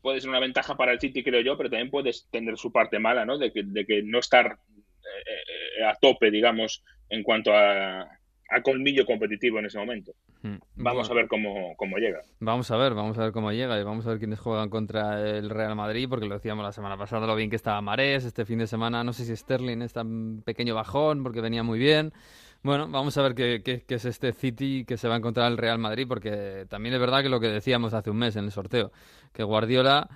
[0.02, 2.98] puede ser una ventaja para el City, creo yo, pero también puede tener su parte
[2.98, 3.38] mala, ¿no?
[3.38, 8.00] De que, de que no estar eh, eh, a tope, digamos, en cuanto a,
[8.48, 10.12] a colmillo competitivo en ese momento.
[10.42, 10.56] Mm.
[10.76, 12.22] Vamos Bueno, a ver cómo, cómo llega.
[12.40, 15.20] Vamos a ver, vamos a ver cómo llega y vamos a ver quiénes juegan contra
[15.28, 18.44] el Real Madrid, porque lo decíamos la semana pasada, lo bien que estaba Marés, este
[18.44, 22.12] fin de semana, no sé si Sterling está un pequeño bajón porque venía muy bien.
[22.62, 25.56] Bueno, vamos a ver qué, qué- es este City que se va a encontrar el
[25.58, 28.52] Real Madrid, porque también es verdad que lo que decíamos hace un mes en el
[28.52, 28.92] sorteo,
[29.32, 30.08] que Guardiola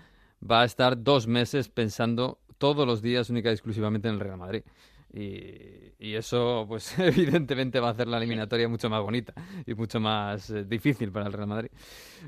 [0.48, 4.38] va a estar dos meses pensando todos los días única y exclusivamente en el Real
[4.38, 4.62] Madrid.
[5.14, 9.32] Y, eso, pues evidentemente va a hacer la eliminatoria mucho más bonita
[9.66, 11.70] y mucho más eh, difícil para el Real Madrid.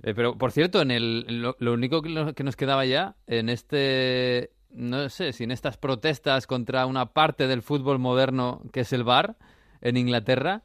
[0.03, 3.49] Eh, pero, por cierto, en el, lo, lo único que, que nos quedaba ya, en
[3.49, 8.93] este, no sé, si en estas protestas contra una parte del fútbol moderno que es
[8.93, 9.37] el VAR
[9.85, 10.63] en Inglaterra,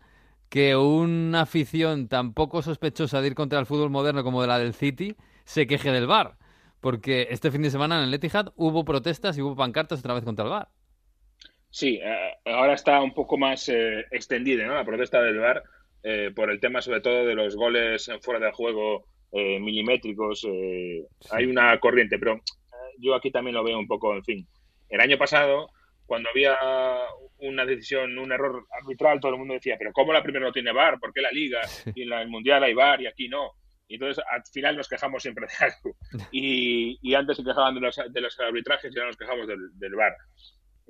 [0.49, 4.57] que una afición tan poco sospechosa de ir contra el fútbol moderno como de la
[4.57, 6.37] del City se queje del VAR.
[6.81, 10.23] Porque este fin de semana en el Etihad hubo protestas y hubo pancartas otra vez
[10.23, 10.69] contra el VAR.
[11.69, 14.73] Sí, eh, ahora está un poco más eh, extendida ¿no?
[14.73, 15.61] la protesta del VAR
[16.01, 20.47] eh, por el tema sobre todo de los goles en fuera de juego eh, milimétricos.
[21.31, 22.41] Hay una corriente, pero
[22.97, 24.47] yo aquí también lo veo un poco, en fin.
[24.89, 25.69] El año pasado,
[26.09, 26.57] cuando había
[27.37, 30.73] una decisión, un error arbitral, todo el mundo decía, pero ¿cómo la primera no tiene
[30.73, 30.99] VAR?
[30.99, 31.61] ¿Por qué la Liga
[31.93, 33.51] y en la- el Mundial hay VAR y aquí no?
[33.87, 35.95] Y entonces al final nos quejamos siempre de algo.
[36.31, 39.59] Y, y antes se quejaban de los, de los arbitrajes y ahora nos quejamos del,
[39.79, 40.15] del VAR.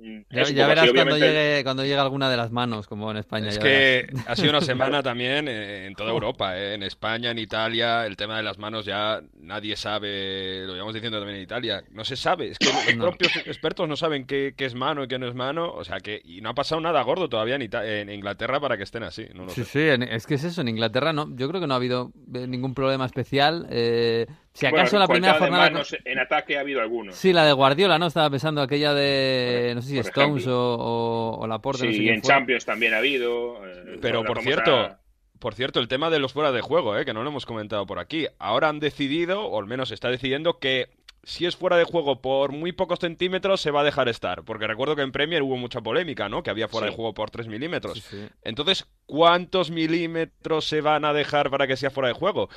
[0.02, 0.20] Mm,
[0.54, 3.48] Ya, verás así, cuando llegue, cuando llegue alguna de las manos, como en España.
[3.48, 4.24] Es ya que verás.
[4.28, 8.16] ha sido una semana también eh, en toda Europa, eh, en España, en Italia, el
[8.16, 12.16] tema de las manos ya nadie sabe, lo llevamos diciendo también en Italia, no se
[12.16, 13.04] sabe, es que los No.
[13.10, 15.98] propios expertos no saben qué, qué es mano y qué no es mano, o sea
[16.00, 19.02] que, y no ha pasado nada gordo todavía en, Ita- en Inglaterra para que estén
[19.02, 19.96] así, no lo Sí, sé.
[19.98, 22.46] sí, es que es eso, en Inglaterra no, yo creo que no ha habido eh,
[22.46, 23.66] ningún problema especial.
[23.70, 25.70] eh, si Bueno, acaso la primera jornada...
[25.70, 27.14] manos, en ataque ha habido algunos.
[27.16, 28.06] Sí, la de Guardiola, ¿no?
[28.06, 30.74] Estaba pensando aquella de, no sé si por Stones ejemplo.
[30.74, 32.28] o, o, o Laporte, no sé Sí, quién en fue.
[32.28, 33.64] Champions también ha habido.
[33.66, 34.96] eh, Pero por cierto,
[35.38, 37.86] por cierto, el tema de los fuera de juego, eh, que no lo hemos comentado
[37.86, 40.88] por aquí, ahora han decidido, o al menos está decidiendo, que
[41.22, 44.66] si es fuera de juego por muy pocos centímetros se va a dejar estar, porque
[44.66, 46.42] recuerdo que en Premier hubo mucha polémica, ¿no?
[46.42, 46.90] Que había fuera Sí.
[46.90, 47.98] de juego por 3 milímetros.
[47.98, 48.28] Sí, sí.
[48.42, 52.48] Entonces, ¿cuántos milímetros se van a dejar para que sea fuera de juego?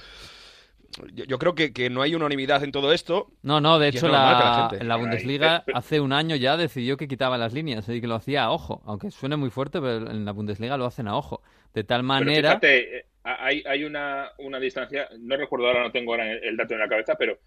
[1.14, 3.32] Yo, yo creo que, que no hay unanimidad en todo esto.
[3.42, 5.72] No, no, de hecho la la, la Bundesliga eh, eh.
[5.76, 8.82] hace un año ya decidió que quitaba las líneas y que lo hacía a ojo,
[8.86, 11.42] aunque suene muy fuerte, pero en la Bundesliga lo hacen a ojo.
[11.74, 12.50] De tal Pero manera...
[12.50, 16.74] fíjate, eh, hay, hay una, una distancia, no recuerdo ahora, no tengo ahora el dato
[16.76, 17.40] en la cabeza, pero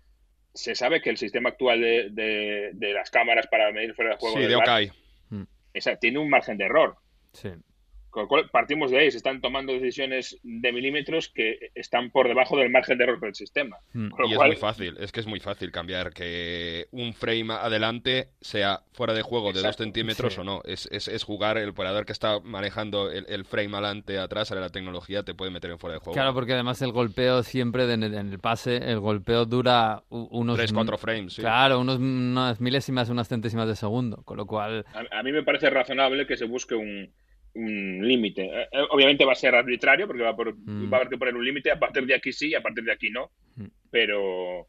[0.53, 4.17] se sabe que el sistema actual de, de- de las cámaras para medir fuera de
[4.17, 4.93] juego Sí, de VAR, Okai.
[5.75, 6.97] esa- tiene un margen de error.
[7.33, 7.51] Sí.
[8.17, 12.29] Con lo cual, partimos de ahí, se están tomando decisiones de milímetros que están por
[12.29, 13.77] debajo del margen de error del sistema.
[13.93, 14.09] Mm.
[14.09, 17.53] Con lo Y es muy fácil, es que es muy fácil cambiar que un frame
[17.53, 20.41] adelante sea fuera de juego de dos centímetros Sí.
[20.41, 20.63] o no.
[20.65, 24.63] Es, es, es jugar, el operador que está manejando el, el frame adelante, atrás, ahora
[24.63, 26.15] la tecnología te puede meter en fuera de juego.
[26.15, 30.57] Claro, porque además el golpeo siempre de- en el, pase, el golpeo dura unos...
[30.57, 31.43] Tres, cuatro frames, sí.
[31.43, 34.87] Claro, unos, unas milésimas, unas centésimas de segundo, con lo cual...
[34.95, 37.13] a, a mí me parece razonable que se busque un,
[37.57, 38.45] un límite.
[38.45, 40.93] Eh, eh, obviamente va a ser arbitrario porque va, a por- Mm.
[40.93, 41.71] va a haber que poner un límite.
[41.71, 43.31] A partir de aquí sí, a partir de aquí no.
[43.57, 43.67] Mm.
[43.91, 44.67] Pero,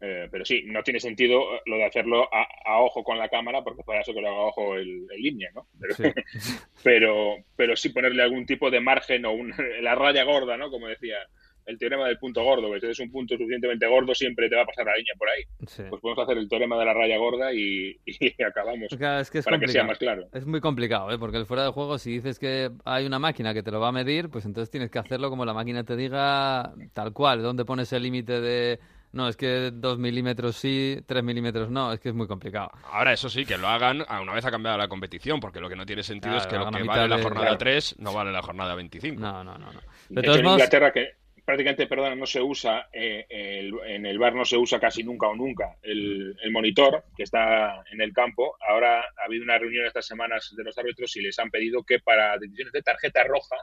[0.00, 3.62] eh, pero sí, no tiene sentido lo de hacerlo a, a ojo con la cámara
[3.62, 5.66] porque para eso que lo haga a ojo el, el línea, ¿no?
[5.78, 6.02] Pero, Sí.
[6.82, 10.70] pero, pero sí ponerle algún tipo de margen o un- la raya gorda, ¿no?
[10.70, 11.18] Como decía
[11.66, 14.62] el teorema del punto gordo, que si es un punto suficientemente gordo siempre te va
[14.62, 15.42] a pasar la línea por ahí.
[15.66, 15.82] sí.
[15.88, 19.38] Pues podemos hacer el teorema de la raya gorda y, y acabamos Claro, es que
[19.38, 20.26] es para que sea más claro.
[20.32, 21.18] Es muy complicado, ¿eh?
[21.18, 23.88] porque el fuera de juego, si dices que hay una máquina que te lo va
[23.88, 27.42] a medir, pues entonces tienes que hacerlo como la máquina te diga tal cual.
[27.42, 28.80] ¿Dónde pones el límite de.?
[29.12, 32.70] No, es que dos milímetros sí, tres milímetros no, es que es muy complicado.
[32.84, 35.68] Ahora, eso sí, que lo hagan a una vez ha cambiado la competición, porque lo
[35.68, 37.58] que no tiene sentido Claro, es que lo que vale la de- jornada Claro.
[37.58, 39.20] 3 no vale la jornada 25.
[39.20, 39.72] No, no, no.
[39.72, 39.80] no.
[40.10, 41.08] De, De hecho, en Inglaterra, que
[41.50, 45.28] prácticamente, perdona, no se usa, eh, el- en el bar no se usa casi nunca
[45.28, 48.56] o nunca el, el monitor que está en el campo.
[48.68, 51.98] Ahora ha habido una reunión estas semanas de los árbitros y les han pedido que
[51.98, 53.56] para decisiones de tarjeta roja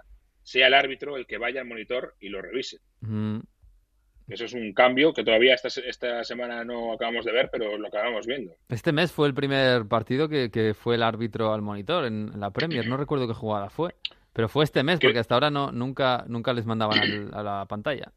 [0.43, 2.77] sea el árbitro el que vaya al monitor y lo revise.
[3.01, 3.39] mm,
[4.29, 7.87] Eso es un cambio que todavía esta, esta semana no acabamos de ver, pero lo
[7.87, 8.53] acabamos viendo.
[8.69, 12.39] este mes fue el primer partido que, que fue el árbitro al monitor en, en
[12.41, 12.85] la Premier.
[12.87, 13.95] No recuerdo qué jugada fue,
[14.37, 15.07] pero fue este mes, ¿Qué?
[15.07, 18.11] porque hasta ahora no nunca nunca les mandaban al- a la pantalla.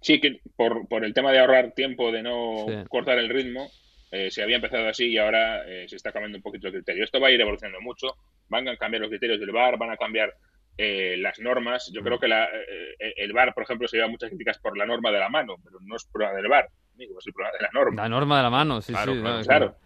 [0.00, 2.74] Sí, que por, por el tema de ahorrar tiempo, de no Sí.
[2.90, 3.70] cortar el ritmo,
[4.10, 7.04] eh, se había empezado así y ahora eh, se está cambiando un poquito el criterio.
[7.04, 8.08] Esto va a ir evolucionando mucho,
[8.48, 10.34] van a cambiar los criterios del VAR, van a cambiar
[10.76, 11.88] eh, las normas.
[11.94, 14.84] Yo creo que la, eh, el VAR, por ejemplo, se lleva muchas críticas por la
[14.86, 17.62] norma de la mano, pero no es problema del VAR, amigo, es el problema de
[17.62, 18.02] la norma.
[18.02, 19.20] La norma de la mano, sí, Claro, sí.
[19.46, 19.76] claro, no,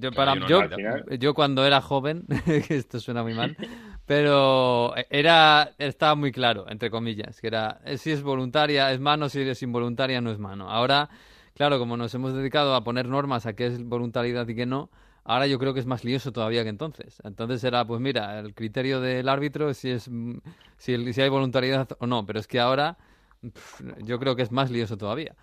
[0.00, 1.18] Yo, para, Hay uno yo, al final.
[1.18, 2.24] yo cuando era joven,
[2.68, 3.56] que esto suena muy mal,
[4.06, 9.28] pero era estaba muy claro, entre comillas, que era eh, si es voluntaria es mano,
[9.28, 10.70] si es involuntaria no es mano.
[10.70, 11.10] Ahora,
[11.54, 14.90] claro, como nos hemos dedicado a poner normas a qué es voluntariedad y qué no,
[15.24, 17.20] ahora yo creo que es más lioso todavía que entonces.
[17.24, 20.36] Entonces era, pues mira, el criterio del árbitro es si es mm,
[20.78, 22.96] si, el- si hay voluntariedad o no, pero es que ahora
[24.02, 25.34] yo creo que es más lioso todavía.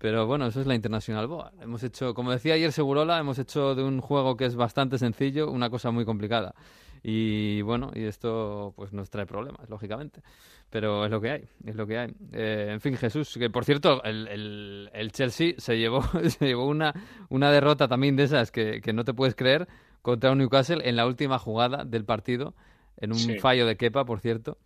[0.00, 1.52] Pero bueno, eso es la Internacional Boa.
[1.60, 5.50] Hemos hecho, como decía ayer Segurola, hemos hecho de un juego que es bastante sencillo
[5.50, 6.54] una cosa muy complicada.
[7.02, 10.22] Y bueno, y esto pues nos trae problemas, lógicamente.
[10.70, 12.14] Pero es lo que hay, es lo que hay.
[12.32, 16.66] Eh, en fin, Jesús, que por cierto, el, el- el Chelsea se llevó, se llevó
[16.66, 16.94] una,
[17.28, 19.68] una derrota también de esas que, que no te puedes creer
[20.02, 22.54] contra un Newcastle en la última jugada del partido,
[22.96, 23.38] en un Sí.
[23.38, 24.56] fallo de Kepa, por cierto.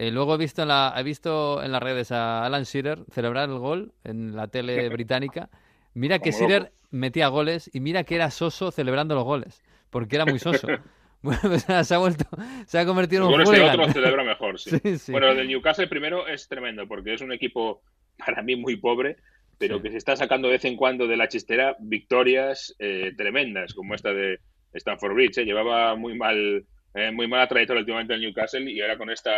[0.00, 3.48] Eh, luego he visto, en la, he visto en las redes a Alan Shearer celebrar
[3.48, 5.50] el gol en la tele británica.
[5.92, 10.24] Mira que Shearer metía goles y mira que era soso celebrando los goles, porque era
[10.24, 10.68] muy soso.
[11.22, 12.26] bueno, o sea, se ha vuelto,
[12.66, 14.70] se ha convertido en un Bueno, este otro celebra mejor, sí.
[14.70, 15.10] Sí, sí.
[15.10, 17.82] Bueno, del Newcastle primero es tremendo, porque es un equipo
[18.24, 19.16] para mí muy pobre,
[19.58, 23.74] pero que se está sacando de vez en cuando de la chistera victorias eh, tremendas,
[23.74, 24.38] como esta de
[24.74, 25.38] Stanford Bridge.
[25.38, 25.44] ¿eh?
[25.44, 29.32] Llevaba muy mal, eh, muy mala trayectoria últimamente el Newcastle y ahora con esta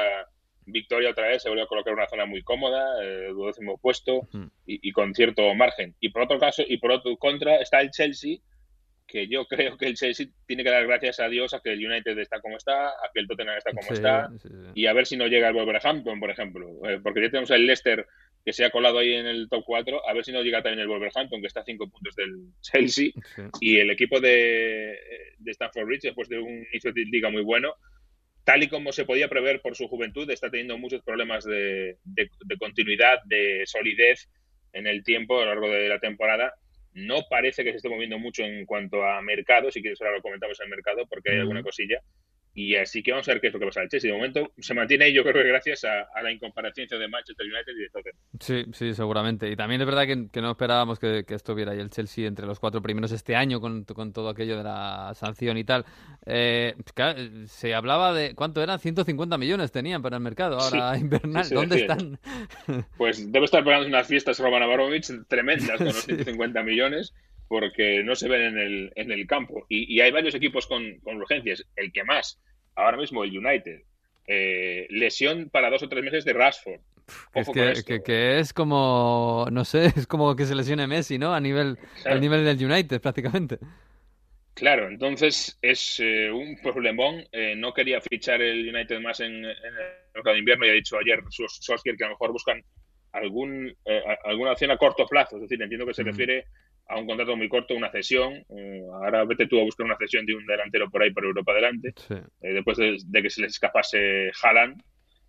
[0.67, 4.51] victoria otra vez se vuelve a colocar una zona muy cómoda, eh, duodécimo puesto Ujú.
[4.67, 5.95] y, y con cierto margen.
[6.01, 8.39] Y por otro caso, y por otro contra, está el Chelsea,
[9.07, 11.85] que yo creo que el Chelsea tiene que dar gracias a Dios a que el
[11.85, 14.55] United está como está, a que el Tottenham está como Sí, está, sí, sí.
[14.75, 16.69] y a ver si no llega el Wolverhampton, por ejemplo.
[16.89, 18.07] Eh, porque ya tenemos el Leicester
[18.45, 20.79] que se ha colado ahí en el top 4, a ver si no llega también
[20.81, 23.11] el Wolverhampton, que está a 5 puntos del Chelsea,
[23.61, 24.97] y el equipo de,
[25.39, 27.75] de Stanford Bridge, después de un inicio de liga muy bueno,
[28.45, 32.31] tal y como se podía prever por su juventud, está teniendo muchos problemas de, de-
[32.45, 34.29] de continuidad, de solidez
[34.73, 36.55] en el tiempo a lo largo de la temporada.
[36.93, 40.23] No parece que se esté moviendo mucho en cuanto a mercado, si quieres ahora lo
[40.23, 42.01] comentamos en el mercado, porque hay alguna cosilla.
[42.53, 44.11] Y así que vamos a ver qué es lo que pasa al Chelsea.
[44.11, 47.73] De momento se mantiene yo creo que gracias a, a la incomparecencia de Manchester United
[47.73, 48.17] y de Tottenham.
[48.41, 49.49] Sí, sí, seguramente.
[49.49, 52.47] Y también es verdad que, que no esperábamos que, que estuviera ahí el Chelsea entre
[52.47, 55.85] los cuatro primeros este año con, con todo aquello de la sanción y tal.
[56.27, 58.79] Eh, claro, se hablaba de, ¿cuánto eran?
[58.79, 61.45] 150 millones tenían para el mercado ahora invernal.
[61.45, 62.19] sí, ¿Dónde están?
[62.97, 66.17] Pues debe estar pegando unas fiestas Roman Abramovich tremendas con los Sí.
[66.17, 67.15] 150 millones
[67.51, 69.67] porque no se ven en el, en el campo.
[69.69, 71.67] Y, y hay varios equipos con, con urgencias.
[71.75, 72.41] El que más,
[72.77, 73.81] ahora mismo el United.
[74.29, 76.81] Eh, lesión para dos o tres meses de Rashford.
[77.35, 77.85] Que es, que, esto.
[77.89, 81.35] que- que es como, no sé, es como que se lesione Messi, ¿no?
[81.35, 82.15] A nivel, Claro.
[82.15, 83.59] al nivel del United, prácticamente.
[84.55, 87.25] Claro, entonces es eh, un problemón.
[87.33, 90.75] Eh, no quería fichar el United más en, en el mercado de invierno y ha
[90.75, 92.63] dicho ayer Solskjaer que a lo mejor buscan
[93.13, 95.35] algún eh, alguna opción a corto plazo.
[95.37, 96.09] Es decir, entiendo que se Mm.
[96.91, 98.35] A un contrato muy corto, una cesión.
[98.57, 101.53] Eh, ahora vete tú a buscar una cesión de un delantero por ahí por Europa
[101.53, 102.15] adelante, Sí.
[102.15, 104.83] eh, después de, de que se les escapase Haaland.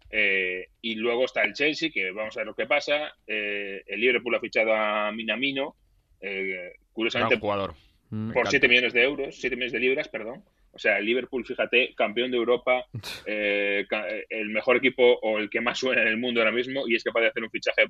[0.10, 3.14] Eh, y luego está el Chelsea, que vamos a ver lo que pasa.
[3.28, 5.76] Eh, el Liverpool ha fichado a Minamino.
[6.20, 7.74] Eh, curiosamente, jugador.
[8.10, 8.28] Mm.
[8.34, 8.50] por encanta.
[8.52, 10.44] 7 millones de euros, 7 millones de libras, perdón.
[10.74, 12.86] O sea, el Liverpool, fíjate, campeón de Europa,
[13.26, 13.86] eh,
[14.30, 17.04] el mejor equipo o el que más suena en el mundo ahora mismo y es
[17.04, 17.86] capaz de hacer un fichaje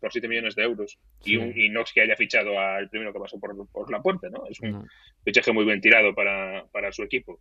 [0.00, 0.98] por 7 millones de euros.
[1.20, 1.32] Sí.
[1.32, 4.28] Y, un, y no que haya fichado al primero que pasó por, por la puerta,
[4.30, 4.46] ¿no?
[4.48, 4.84] Es un No.
[5.24, 7.38] fichaje muy bien tirado para, para su equipo.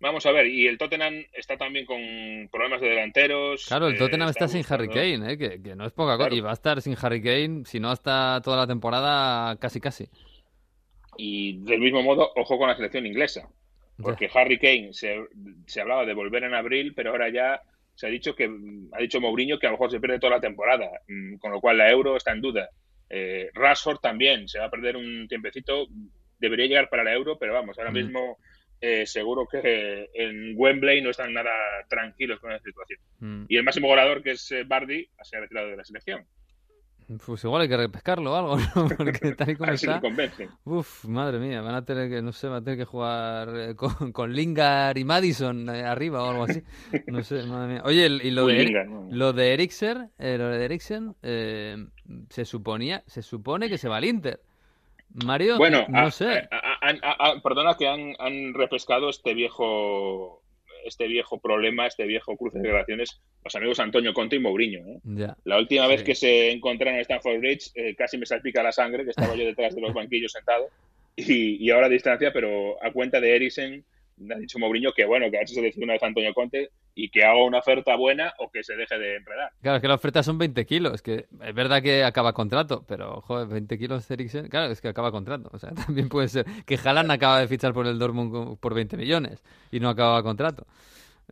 [0.00, 1.98] Vamos a ver, y el Tottenham está también con
[2.52, 3.66] problemas de delanteros.
[3.66, 5.36] Claro, el eh, Tottenham está sin Harry Kane, ¿eh?
[5.36, 6.32] que, que no es poca cosa.
[6.32, 10.08] Y va a estar sin Harry Kane, si no hasta toda la temporada, casi casi.
[11.16, 13.48] Y del mismo modo, ojo con la selección inglesa.
[14.00, 15.16] Porque Harry Kane se,
[15.66, 17.60] se hablaba de volver en abril, pero ahora ya
[17.98, 18.48] se ha dicho que
[18.92, 21.60] ha dicho Mourinho que a lo mejor se pierde toda la temporada, mm, con lo
[21.60, 22.68] cual la Euro está en duda.
[23.10, 25.88] Eh, Rashford también se va a perder un tiempecito,
[26.38, 27.94] debería llegar para la Euro, pero vamos, ahora Mm.
[27.94, 28.38] mismo
[28.80, 31.50] eh, seguro que en Wembley no están nada
[31.88, 33.00] tranquilos con la situación.
[33.18, 33.46] Mm.
[33.48, 36.24] Y el máximo goleador, que es eh, Bardi, se ha retirado de la selección.
[37.24, 38.88] Pues igual hay que repescarlo o algo, ¿no?
[38.96, 40.44] Porque tal y como A ver si le está.
[40.64, 43.74] Uf, madre mía, van a tener que, no sé, van a tener que jugar eh,
[43.76, 46.62] con, con Lingard y Madison eh, arriba o algo así.
[47.06, 47.82] No sé, madre mía.
[47.86, 49.08] Oye, y lo de, Lingard, ¿no?
[49.10, 51.86] lo de Eriksen, eh, lo de Eriksen, eh,
[52.28, 54.40] se suponía, se supone que se va al Inter.
[55.24, 56.46] Mario, Bueno, no a- sé.
[56.50, 60.37] a- a- a- a- perdona que han, han repescado este viejo
[60.84, 64.80] este viejo problema, este viejo cruce de relaciones, los amigos Antonio Conte y Mourinho.
[64.86, 65.28] ¿eh?
[65.44, 69.04] La última vez que se encontraron en Stanford Bridge, eh, casi me salpica la sangre,
[69.04, 70.68] que estaba yo detrás de los banquillos sentado,
[71.16, 73.84] y, y ahora a distancia, pero a cuenta de Eriksen,
[74.34, 76.70] ha dicho Mourinho que bueno, que a ver si se decide una vez Antonio Conte
[76.94, 79.52] y que haga una oferta buena o que se deje de enredar.
[79.62, 83.20] Claro, es que la oferta son 20 kilos, que es verdad que acaba contrato, pero
[83.20, 85.50] joder, 20 kilos Eriksen, claro, es que acaba contrato.
[85.52, 88.96] O sea, también puede ser que Haaland acaba de fichar por el Dortmund por 20
[88.96, 90.66] millones y no acaba contrato.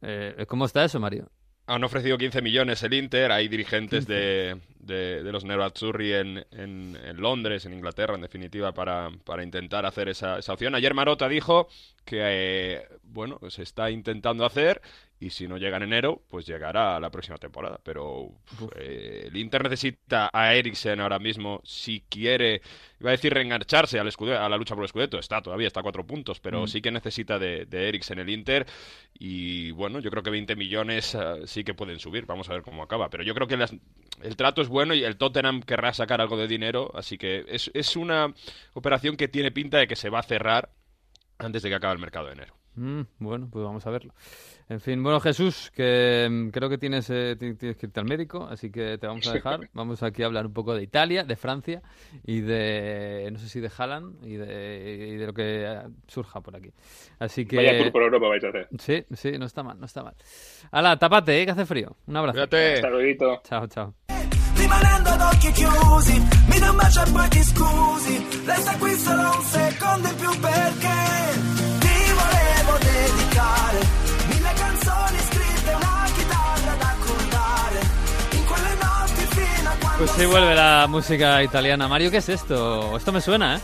[0.02, 1.28] Eh, ¿Cómo está eso, Mario?
[1.68, 6.96] Han ofrecido 15 millones el Inter, hay dirigentes de, de, de, los Nerazzurri en, en,
[7.04, 10.76] en, Londres, en Inglaterra, en definitiva, para, para intentar hacer esa, esa, opción.
[10.76, 11.68] Ayer Marota dijo
[12.04, 14.80] que, eh, bueno, se está intentando hacer
[15.18, 17.80] y si no llega en enero, pues llegará la próxima temporada.
[17.82, 18.32] Pero
[18.76, 22.60] eh, el Inter necesita a Eriksen ahora mismo si quiere,
[23.00, 25.18] iba a decir reengancharse al a la lucha por el Scudetto.
[25.18, 26.68] Está todavía, está a cuatro puntos, pero mm.
[26.68, 28.66] sí que necesita de, de Eriksen el Inter.
[29.18, 32.26] Y bueno, yo creo que 20 millones uh, sí que pueden subir.
[32.26, 33.08] Vamos a ver cómo acaba.
[33.08, 33.74] Pero yo creo que las,
[34.22, 36.90] el trato es bueno y el Tottenham querrá sacar algo de dinero.
[36.94, 38.34] Así que es, es una
[38.74, 40.70] operación que tiene pinta de que se va a cerrar
[41.38, 42.54] antes de que acabe el mercado de enero.
[42.76, 44.14] Mm, bueno, pues vamos a verlo.
[44.68, 48.48] En fin, bueno, Jesús, que mm, creo que tienes, eh, tienes que irte al médico,
[48.50, 49.60] así que te vamos a dejar.
[49.74, 51.82] Vamos aquí a hablar un poco de Italia, de Francia
[52.24, 56.40] y de, no sé si de Haaland y de, y de lo que eh, surja
[56.40, 56.70] por aquí.
[57.18, 57.56] Así que...
[57.56, 58.68] Vaya tour por Europa vais a hacer.
[58.78, 60.14] Sí, sí, no está mal, no está mal.
[60.72, 61.44] Hala, tapate, ¿eh?
[61.44, 61.96] que hace frío.
[62.06, 62.34] Un abrazo.
[62.34, 62.74] Cuídate.
[62.74, 63.40] Hasta luego.
[63.44, 63.94] Chao, chao.
[64.56, 69.42] rimanendo ad occhi chiusi mi un bacio e poi ti scusi resta qui solo un
[69.42, 71.55] secondo in più perché
[79.98, 81.88] Pues sí, vuelve la música italiana.
[81.88, 82.96] Mario, ¿qué es esto?
[82.96, 83.60] Esto me suena, ¿eh?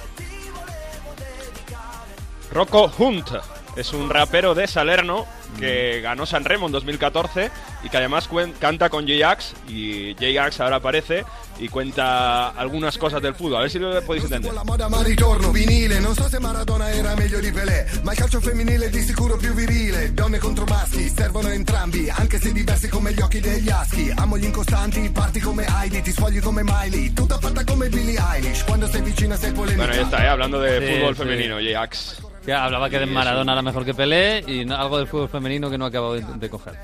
[2.53, 3.29] Rocco Hunt
[3.77, 5.27] es un rapero de Salerno
[5.59, 7.51] que ganó San Remo en 2014
[7.83, 11.25] y que además canta con J-Ax y J-Ax ahora aparece
[11.59, 13.57] y cuenta algunas cosas del fútbol.
[13.57, 14.53] A ver si lo podéis entender.
[14.53, 18.19] La moda ma ritorno vinile, non so se Maradona era meglio di Pelé, ma il
[18.19, 20.13] calcio femminile è di sicuro più virile.
[20.15, 24.11] Donne contro maschi, servono entrambi, anche se diversi come gli occhi degli aschi.
[24.17, 28.65] Amo gli incostanti, parti come Heidi, ti sfogli come Miley, tutta fatta come Billie Eilish.
[28.65, 29.85] Quando sei vicina sei polemica.
[29.87, 30.29] Bueno, ya está, ¿eh?
[30.29, 31.23] hablando de Sí, fútbol sí.
[31.23, 32.23] femenino, J-Ax.
[32.45, 35.79] Que hablaba que de Maradona era mejor que Pelé y algo del fútbol femenino que
[35.79, 36.75] no acabo de, de coger.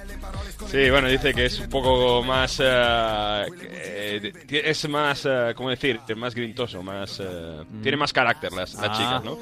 [0.69, 2.61] Sí, bueno, dice que es un poco más.
[2.63, 6.01] eh, es más, eh, ¿cómo decir?
[6.17, 7.21] Más grintoso, más.
[7.83, 8.93] Tiene más carácter las, las Ah.
[8.97, 9.39] chicas, ¿no?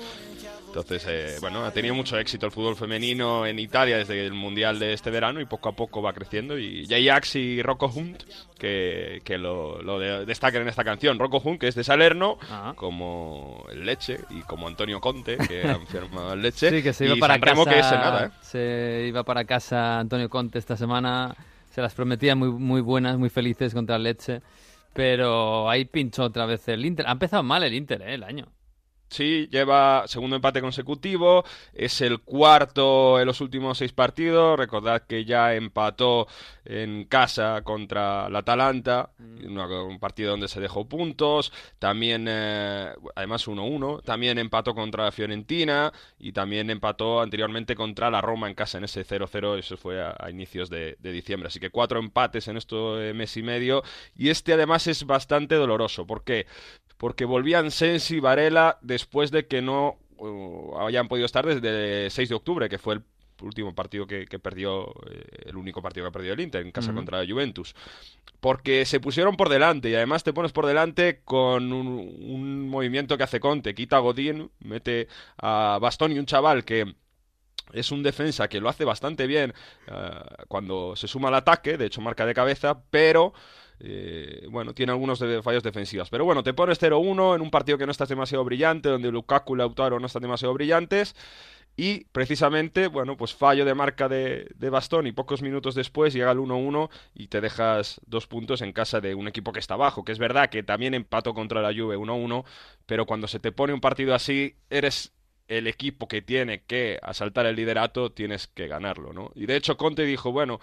[0.81, 4.79] Entonces, eh, bueno, ha tenido mucho éxito el fútbol femenino en Italia desde el Mundial
[4.79, 6.59] de este verano y poco a poco va creciendo.
[6.59, 8.23] Y J-Ax y Rocco Hunt,
[8.59, 11.19] que, que lo, lo de- destacan en esta canción.
[11.19, 12.75] Rocco Hunt, que es de Salerno, Ah.
[12.77, 16.71] como el Leche, y como Antonio Conte, que han firmado el Leche.
[16.71, 17.65] Sí, que se iba y para casa.
[17.65, 18.31] que es nada, ¿eh?
[18.43, 21.35] Se iba para casa Antonio Conte esta semana.
[21.71, 24.41] Se las prometía muy, muy buenas, muy felices contra el Leche.
[24.93, 27.07] Pero ahí pinchó otra vez el Inter.
[27.07, 28.15] Ha empezado mal el Inter, ¿eh?
[28.15, 28.47] El año.
[29.09, 34.59] Sí, lleva segundo empate consecutivo, es el cuarto en los últimos seis partidos.
[34.59, 36.27] Recordad que ya empató
[36.65, 39.11] en casa contra la Atalanta,
[39.45, 41.53] una- un partido donde se dejó puntos.
[41.79, 44.01] También, eh, además 1-1.
[44.05, 48.85] También empató contra la Fiorentina y también empató anteriormente contra la Roma en casa en
[48.85, 49.57] ese 0-0.
[49.57, 51.47] Eso fue a, a inicios de, de diciembre.
[51.47, 52.77] Así que cuatro empates en este
[53.15, 53.83] mes y medio.
[54.17, 56.07] Y este además es bastante doloroso.
[56.09, 56.47] ¿Por qué?
[56.99, 62.11] Porque volvían Sensi y Varela después de que no uh, hayan podido estar desde el
[62.11, 63.03] 6 de octubre, que fue el
[63.43, 66.93] último partido que, que perdió, eh, el único partido que perdió el Inter en casa
[66.93, 67.75] contra la Juventus.
[68.41, 73.17] Porque se pusieron por delante y además te pones por delante con un, un movimiento
[73.17, 76.95] que hace Conte, quita a Godín, mete a Bastón y un chaval que
[77.73, 79.53] es un defensa que lo hace bastante bien
[79.87, 80.11] eh,
[80.49, 83.33] cuando se suma al ataque, de hecho marca de cabeza, pero
[83.81, 86.11] eh, bueno, tiene algunos fallos defensivos.
[86.11, 89.55] Pero bueno, te pones 0-1 en un partido que no estás demasiado brillante, donde Lukaku
[89.55, 91.15] y Lautaro no están demasiado brillantes.
[91.79, 96.33] Y precisamente, bueno, pues fallo de marca de, de Bastón y pocos minutos después llega
[96.33, 100.03] el 1-1 y te dejas dos puntos en casa de un equipo que está abajo,
[100.03, 102.47] que es verdad que también empató contra la Juve 1-1,
[102.87, 105.13] pero cuando se te pone un partido así, eres
[105.49, 109.31] el equipo que tiene que asaltar el liderato, tienes que ganarlo, ¿no?
[109.35, 110.61] Y de hecho Conte dijo, bueno,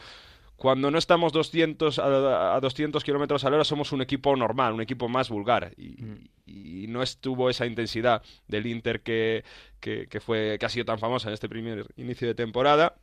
[0.55, 4.73] cuando no estamos 200 a, a 200 kilómetros a la hora somos un equipo normal,
[4.73, 5.73] un equipo más vulgar.
[5.77, 5.95] Y,
[6.45, 9.43] y no estuvo esa intensidad del Inter que,
[9.79, 12.95] que, que fue que ha sido tan famosa en este primer inicio de temporada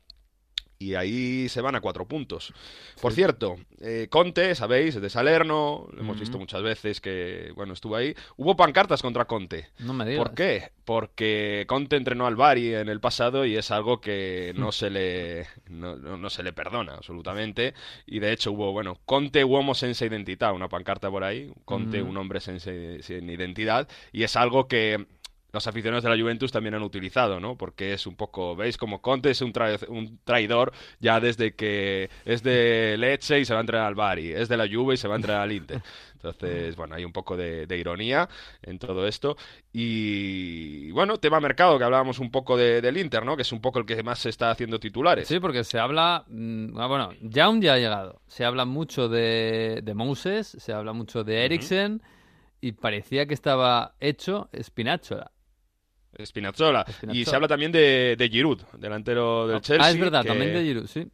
[0.81, 2.55] y ahí se van a cuatro puntos.
[3.03, 7.75] Por cierto, eh, Conte, sabéis, es de Salerno, lo hemos visto muchas veces que, bueno,
[7.75, 8.15] estuvo ahí.
[8.39, 9.69] Hubo pancartas contra Conte.
[9.81, 10.25] No me digas.
[10.27, 10.71] ¿Por qué?
[10.87, 15.47] Porque Conte entrenó al Bari en el pasado y es algo que no se le
[15.69, 17.75] no, no- no se le perdona absolutamente
[18.07, 22.17] y de hecho hubo bueno Conte uomo senza identità una pancarta por ahí Conte un
[22.17, 25.07] hombre senza- sin identidad y es algo que
[25.53, 27.57] los aficionados de la Juventus también han utilizado, ¿no?
[27.57, 28.77] Porque es un poco, ¿veis?
[28.77, 29.53] Como Conte es un,
[29.89, 34.33] un traidor ya desde que es de Lecce y se va a entrar al Bari,
[34.33, 35.83] es de la Juve y se va a entrar al Inter.
[36.23, 38.29] Entonces, bueno, hay un poco de, ironía
[38.63, 39.39] en todo esto.
[39.73, 43.37] Y bueno, tema mercado, que hablábamos un poco del Inter, ¿no?
[43.37, 45.27] Que es un poco el que más se está haciendo titulares.
[45.27, 48.21] Sí, porque se habla, mm, ah, bueno, ya ha llegado.
[48.27, 52.03] Se habla mucho de, de Moses, se habla mucho de Eriksen
[52.61, 54.49] y parecía que estaba hecho
[56.25, 56.85] Spinazzola.
[56.89, 57.15] Spinazzola.
[57.15, 59.87] Y se habla también de, de Giroud, delantero del Chelsea.
[59.87, 61.07] Ah, es verdad, también de Giroud, sí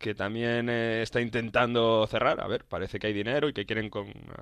[0.00, 2.40] que también eh, está intentando cerrar.
[2.40, 3.90] A ver, parece que hay dinero y que quieren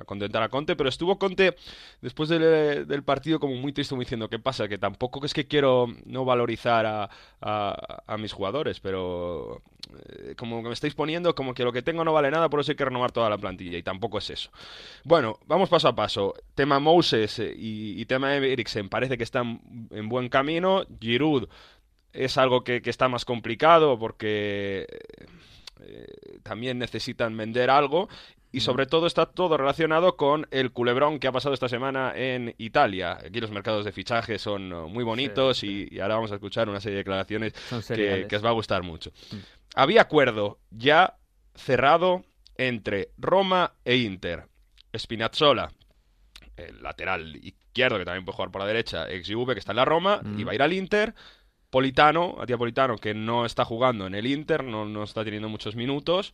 [0.06, 1.56] contentar a Conte, pero estuvo Conte
[2.00, 4.68] después del, partido como muy triste, muy diciendo, ¿qué pasa?
[4.68, 9.62] Que tampoco es que quiero no valorizar a, a, mis jugadores, pero
[10.08, 12.60] eh, como que me estáis poniendo como que lo que tengo no vale nada, por
[12.60, 14.50] eso hay que renovar toda la plantilla, y tampoco es eso.
[15.02, 16.34] Bueno, vamos paso a paso.
[16.54, 20.84] Tema Moses eh, y, y tema Eriksen parece que están en buen camino.
[21.00, 21.48] Giroud
[22.12, 24.86] es algo que, que está más complicado porque
[25.80, 28.08] eh, también necesitan vender algo
[28.50, 32.54] y sobre todo está todo relacionado con el culebrón que ha pasado esta semana en
[32.58, 33.18] Italia.
[33.24, 36.80] Aquí los mercados de fichaje son uh, muy bonitos Y, ahora vamos a escuchar una
[36.80, 37.52] serie de declaraciones
[37.86, 39.10] que, os va a gustar mucho.
[39.10, 39.36] Mm.
[39.74, 41.18] Había acuerdo ya
[41.54, 42.24] cerrado
[42.56, 44.46] entre Roma e Inter.
[44.96, 45.70] Spinazzola,
[46.56, 49.76] el lateral izquierdo que también puede jugar por la derecha, ex Juve que está en
[49.76, 50.46] la Roma, y mm.
[50.46, 51.14] va a ir al Inter.
[51.70, 55.76] Politano, a Politano, que no está jugando en el Inter, no, no, está teniendo muchos
[55.76, 56.32] minutos,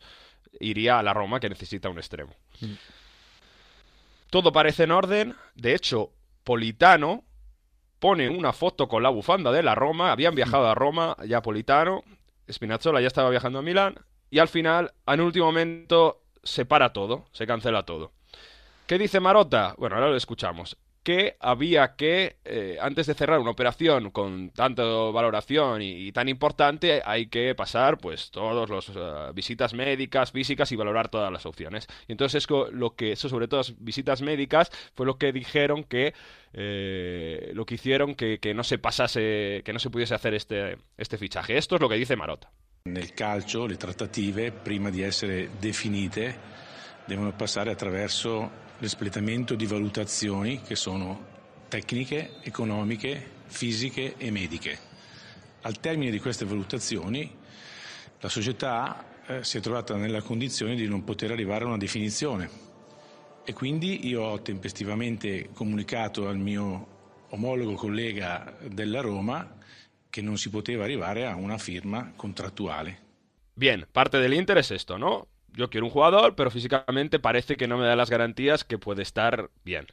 [0.59, 2.33] iría a la Roma, que necesita un extremo.
[2.61, 2.73] Mm.
[4.29, 5.35] Todo parece en orden.
[5.55, 6.11] De hecho,
[6.43, 7.23] Politano
[7.99, 10.11] pone una foto con la bufanda de la Roma.
[10.11, 12.03] Habían viajado a Roma, ya Politano.
[12.49, 13.95] Spinazzola ya estaba viajando a Milán.
[14.29, 18.11] Y al final, en último momento, se para todo, se cancela todo.
[18.87, 19.75] ¿Qué dice Marota?
[19.77, 24.83] Bueno, ahora lo escuchamos que había que, eh, antes de cerrar una operación con tanta
[24.83, 30.75] valoración y, tan importante, hay que pasar pues todas las eh, visitas médicas, físicas y
[30.75, 31.87] valorar todas las opciones.
[32.07, 36.15] Y entonces lo que, eso sobre todo las visitas médicas, fue lo que dijeron que,
[36.53, 40.79] eh, lo que hicieron que, que, no se pasase, que no se pudiese hacer este,
[40.97, 41.55] este fichaje.
[41.55, 42.49] Esto es lo que dice Marota.
[42.85, 46.37] Nel calcio le trattative, prima di essere definite,
[47.05, 51.33] devono passare attraverso l'espletamento di valutazioni che sono
[51.67, 54.77] tecniche, economiche, fisiche e mediche.
[55.61, 57.33] Al termine di queste valutazioni
[58.19, 62.49] la società eh, si è trovata nella condizione di non poter arrivare a una definizione
[63.43, 66.93] e quindi io ho tempestivamente comunicato al mio
[67.29, 69.57] omologo collega della Roma
[70.09, 73.03] che non si poteva arrivare a una firma contrattuale.
[73.53, 75.27] Bien, parte dell'Inter es esto, ¿no?
[75.55, 79.01] Yo quiero un jugador, pero físicamente parece que no me da las garantías que puede
[79.01, 79.87] estar bien.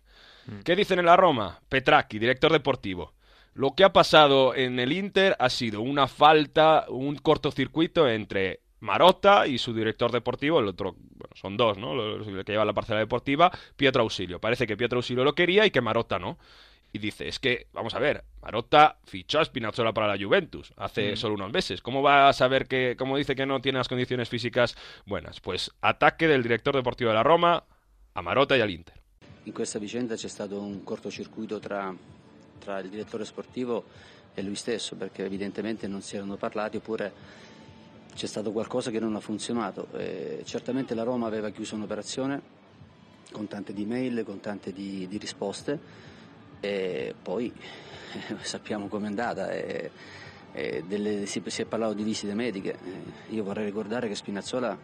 [0.46, 0.60] Mm.
[0.60, 1.60] ¿Qué dicen en la Roma?
[1.68, 3.12] Petracchi, director deportivo.
[3.54, 9.46] Lo que ha pasado en el Inter ha sido una falta, un cortocircuito entre Marotta
[9.46, 11.92] y su director deportivo, el otro, bueno, son dos, ¿no?
[12.14, 14.40] El que lleva la parcela deportiva, Pietro Ausilio.
[14.40, 16.38] Parece que Pietro Ausilio lo quería y que Marotta no
[16.93, 21.12] y dice, es que, vamos a ver, Marotta fichó a Spinazzola para la Juventus hace
[21.12, 21.16] mm.
[21.16, 21.80] solo unos meses.
[21.80, 24.76] ¿Cómo va a saber que, cómo dice que no tiene las condiciones físicas
[25.07, 25.40] buenas?
[25.40, 27.64] Pues ataque del director deportivo de la Roma
[28.12, 29.01] a Marotta y al Inter.
[29.45, 31.95] In questa vicenda c'è stato un cortocircuito tra,
[32.59, 33.84] tra il direttore sportivo
[34.34, 37.40] e lui stesso, perché evidentemente non si erano parlati oppure
[38.14, 39.88] c'è stato qualcosa che non ha funzionato.
[39.97, 42.61] E certamente la Roma aveva chiuso un'operazione
[43.32, 46.11] con tante di mail, con tante di, di risposte
[46.62, 47.52] e poi
[48.40, 49.50] sappiamo com'è andata.
[49.50, 49.90] E,
[50.52, 52.76] e delle, si, si, è parlato di visite mediche.
[53.30, 54.78] Io vorrei ricordare che Spinazzola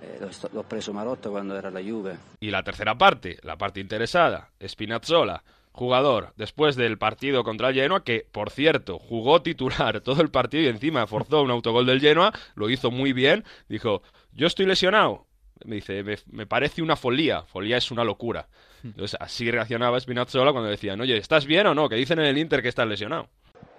[0.00, 2.18] eh, lo, lo, preso Marotta cuando era la Juve.
[2.40, 5.42] Y la tercera parte, la parte interesada, Spinazzola,
[5.72, 10.64] jugador después del partido contra el Genoa, que por cierto jugó titular todo el partido
[10.64, 14.02] y encima forzó un autogol del Genoa, lo hizo muy bien, dijo,
[14.32, 15.26] yo estoy lesionado,
[15.64, 18.48] me dice, me, me parece una folía, folía es una locura.
[18.84, 21.88] Entonces, así reaccionaba Spinazzola cuando decían, oye, ¿estás bien o no?
[21.88, 23.28] Que dicen en el Inter que estás lesionado.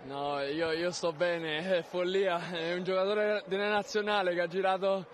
[0.08, 5.06] No, io, io sto bene, è follia, è un giocatore della nazionale che ha girato,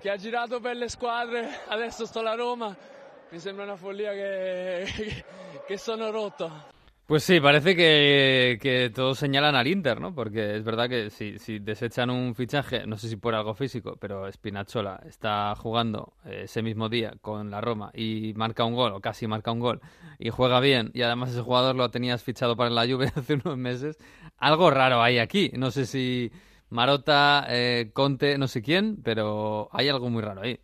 [0.00, 2.76] che ha girato per le squadre, adesso sto alla Roma,
[3.30, 5.24] mi sembra una follia che, che,
[5.66, 6.78] che sono rotto.
[7.10, 10.14] Pues sí, parece que, que, todos señalan al Inter, ¿no?
[10.14, 13.96] Porque es verdad que si, si, desechan un fichaje, no sé si por algo físico,
[14.00, 18.92] pero Spinazzola está jugando eh, ese mismo día con la Roma y marca un gol,
[18.92, 19.80] o casi marca un gol,
[20.20, 23.58] y juega bien, y además ese jugador lo tenías fichado para la Juve hace unos
[23.58, 23.98] meses,
[24.36, 25.50] algo raro hay aquí.
[25.54, 26.30] No sé si
[26.68, 30.60] Marota, eh, Conte, no sé quién, pero hay algo muy raro ahí.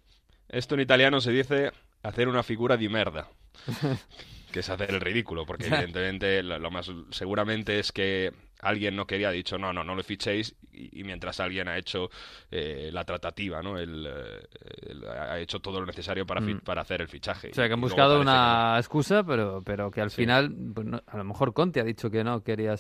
[0.49, 1.73] Esto en italiano se dice
[2.05, 3.27] hacer una figura di merda.
[4.53, 9.07] que es hacer el ridículo, porque evidentemente lo, lo más seguramente es que alguien no
[9.07, 12.09] quería, ha dicho no, no, no lo fichéis y, y mientras alguien ha hecho
[12.51, 13.79] eh, la tratativa, ¿no?
[13.79, 14.47] El, eh,
[14.91, 16.61] el- ha hecho todo lo necesario para, Mm.
[16.61, 17.51] para hacer el fichaje.
[17.51, 20.23] O sea, que han buscado una excusa, pero, pero que al Sí.
[20.23, 22.77] final, pues no- a lo mejor Conte ha dicho que no quería a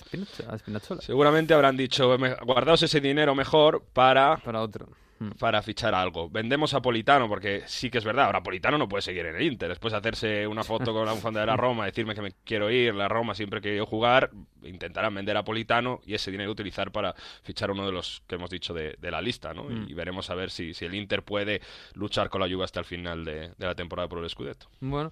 [0.58, 1.00] Spinazzola.
[1.02, 4.88] seguramente habrán dicho "Me- guardaos ese dinero mejor para Para otro.
[5.18, 5.30] Mm.
[5.38, 6.28] para fichar algo.
[6.28, 9.42] Vendemos a Politano, porque sí que es verdad, ahora Politano no puede seguir en el
[9.42, 9.68] Inter.
[9.68, 12.70] Después de hacerse una foto con la bufanda de la Roma, decirme que me quiero
[12.70, 14.30] ir, la Roma siempre que yo jugar,
[14.62, 18.50] intentarán vender a Politano y ese dinero utilizar para fichar uno de los que hemos
[18.50, 19.64] dicho de, de la lista, ¿no?
[19.64, 19.86] Mm.
[19.88, 21.60] Y veremos a ver si, si el Inter puede
[21.94, 24.68] luchar con la Juve hasta el final de, de la temporada por el Scudetto.
[24.80, 25.10] Bueno,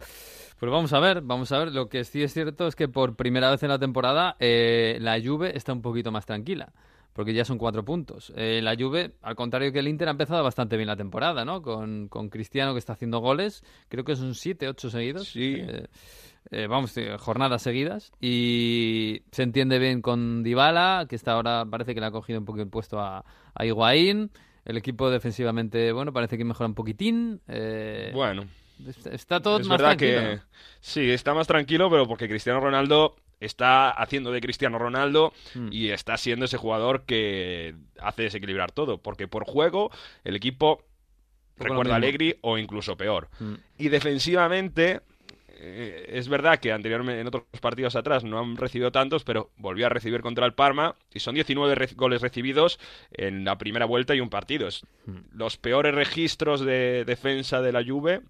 [0.58, 1.72] pues vamos a ver, vamos a ver.
[1.72, 5.20] Lo que sí es cierto es que por primera vez en la temporada eh, la
[5.20, 6.72] Juve está un poquito más tranquila,
[7.14, 8.30] porque ya son cuatro puntos.
[8.36, 11.62] Eh, la Juve, al contrario que el Inter, ha empezado bastante bien la temporada, ¿no?
[11.62, 15.28] Con, con Cristiano que está haciendo goles, creo que son siete, ocho seguidos.
[15.28, 15.54] Sí.
[15.58, 15.86] Eh,
[16.50, 18.12] eh, vamos, eh, jornadas seguidas.
[18.20, 22.44] Y se entiende bien con Dybala, que está ahora, parece que le ha cogido un
[22.44, 24.30] poco el puesto a, a Higuaín.
[24.66, 27.40] El equipo defensivamente, bueno, parece que mejora un poquitín.
[28.12, 28.44] Bueno.
[29.10, 30.40] Está- todo es más verdad tranquilo, que
[30.80, 35.68] sí, está más tranquilo, pero porque Cristiano Ronaldo está haciendo de Cristiano Ronaldo Mm.
[35.72, 39.90] y está siendo ese jugador que hace desequilibrar todo, porque por juego
[40.24, 40.82] el equipo
[41.56, 42.06] recuerda a mismo.
[42.08, 43.28] Allegri o incluso peor.
[43.38, 43.54] Mm.
[43.78, 45.00] Y defensivamente
[45.66, 49.86] eh, es verdad que anteriormente en otros partidos atrás no han recibido tantos, pero volvió
[49.86, 52.78] a recibir contra el Parma y son 19 re- goles recibidos
[53.12, 54.66] en la primera vuelta y un partido.
[54.68, 55.18] Es Mm.
[55.32, 58.20] los peores registros de defensa de la Juve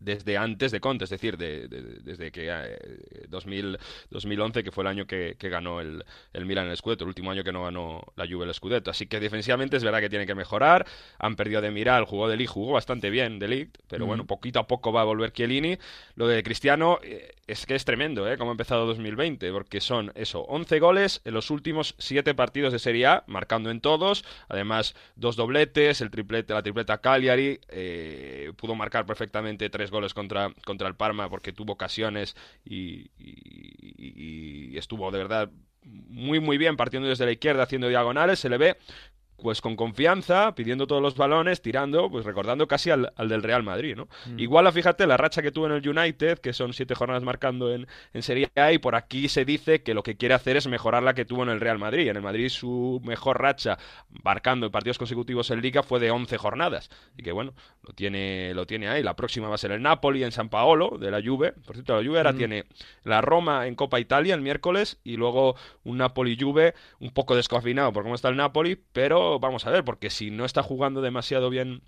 [0.00, 3.78] desde antes de Conte, es decir, de- de- desde que eh, 2000,
[4.10, 7.30] 2011, que fue el año que, que ganó el, el Milan el Scudetto, el último
[7.30, 8.90] año que no ganó la Juve el Scudetto.
[8.90, 10.86] Así que defensivamente es verdad que tiene que mejorar.
[11.18, 14.08] Han perdido de Miral, jugó de Ligt, jugó bastante bien de Ligt, pero Mm.
[14.08, 15.78] bueno, poquito a poco va a volver Chiellini.
[16.14, 18.36] Lo de Cristiano eh, es que es tremendo, ¿eh?
[18.38, 22.78] Como ha empezado 2020, porque son eso, 11 goles en los últimos 7 partidos de
[22.78, 28.74] Serie A, marcando en todos, además dos dobletes, el triplete, la tripleta Cagliari, eh, pudo
[28.74, 33.10] marcar perfectamente tres goles contra, contra el Parma porque tuvo ocasiones y,
[34.76, 35.50] estuvo de verdad
[35.82, 38.76] muy muy bien partiendo desde la izquierda, haciendo diagonales, se le ve
[39.40, 43.62] pues con confianza, pidiendo todos los balones, tirando, pues recordando casi al, al del Real
[43.62, 44.08] Madrid, ¿no?
[44.26, 44.38] Mm.
[44.38, 47.86] Igual, fíjate, la racha que tuvo en el United, que son siete jornadas marcando en,
[48.12, 51.02] en Serie A, y por aquí se dice que lo que quiere hacer es mejorar
[51.02, 52.08] la que tuvo en el Real Madrid.
[52.08, 53.78] En el Madrid su mejor racha
[54.24, 56.90] marcando en partidos consecutivos en Liga fue de 11 jornadas.
[57.16, 59.02] Y que bueno, lo tiene, lo tiene ahí.
[59.02, 61.52] La próxima va a ser el Napoli en San Paolo, de la Juve.
[61.52, 62.38] Por cierto, la Juve ahora Mm.
[62.38, 62.64] tiene
[63.04, 68.02] la Roma en Copa Italia el miércoles y luego un Napoli-Juve un poco descoafinado por
[68.02, 71.82] cómo está el Napoli, pero vamos a ver, porque si no está jugando demasiado bien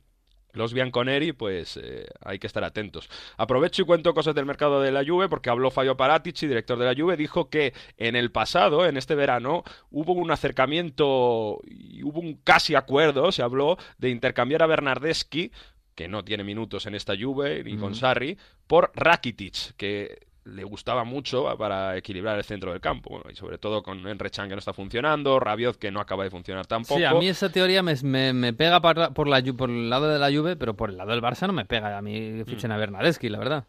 [0.52, 3.08] los Bianconeri, pues eh, hay que estar atentos.
[3.36, 6.86] Aprovecho y cuento cosas del mercado de la Juve, porque habló Fabio Paratici, director de
[6.86, 12.20] la Juve, dijo que en el pasado, en este verano, hubo un acercamiento y hubo
[12.20, 15.52] un casi acuerdo, se habló de intercambiar a Bernardeschi,
[15.94, 17.96] que no tiene minutos en esta Juve, ni con Ujú.
[17.96, 23.10] Sarri, por Rakitic, que le gustaba mucho para equilibrar el centro del campo.
[23.10, 26.24] Bueno, y sobre todo con Enre Can que no está funcionando, Rabiot que no acaba
[26.24, 26.98] de funcionar tampoco.
[26.98, 30.08] Sí, a mí esa teoría me, me- me pega por, por la, por el lado
[30.08, 32.44] de la Juve, pero por el lado del Barça no me pega a mí Mm.
[32.44, 33.64] fichen a Bernadeschi, la verdad.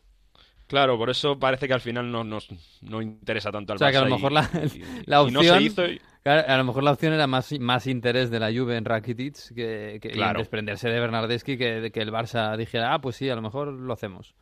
[0.68, 2.48] Claro, por eso parece que al final no nos
[2.82, 5.22] no interesa tanto al O sea, que a lo Barça y- mejor la, y- la
[5.24, 5.58] y no opción...
[5.58, 8.76] se hizo y- a lo mejor la opción era más, más interés de la Juve
[8.78, 10.40] en Rakitic que, que y en Claro.
[10.40, 13.70] desprenderse de Bernardeschi que, de que el Barça dijera, ah, pues sí, a lo mejor
[13.70, 14.36] lo hacemos.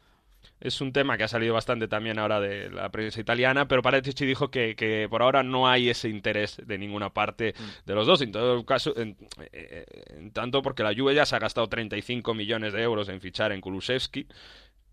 [0.60, 4.26] Es un tema que ha salido bastante también ahora de la prensa italiana, pero Paratici
[4.26, 7.86] dijo que, que por ahora no hay ese interés de ninguna parte Mm.
[7.86, 8.22] de los dos.
[8.22, 9.16] En todo caso, en,
[9.52, 9.86] eh,
[10.18, 13.52] en tanto porque la Juve ya se ha gastado 35 millones de euros en fichar
[13.52, 14.28] en Kulusevski,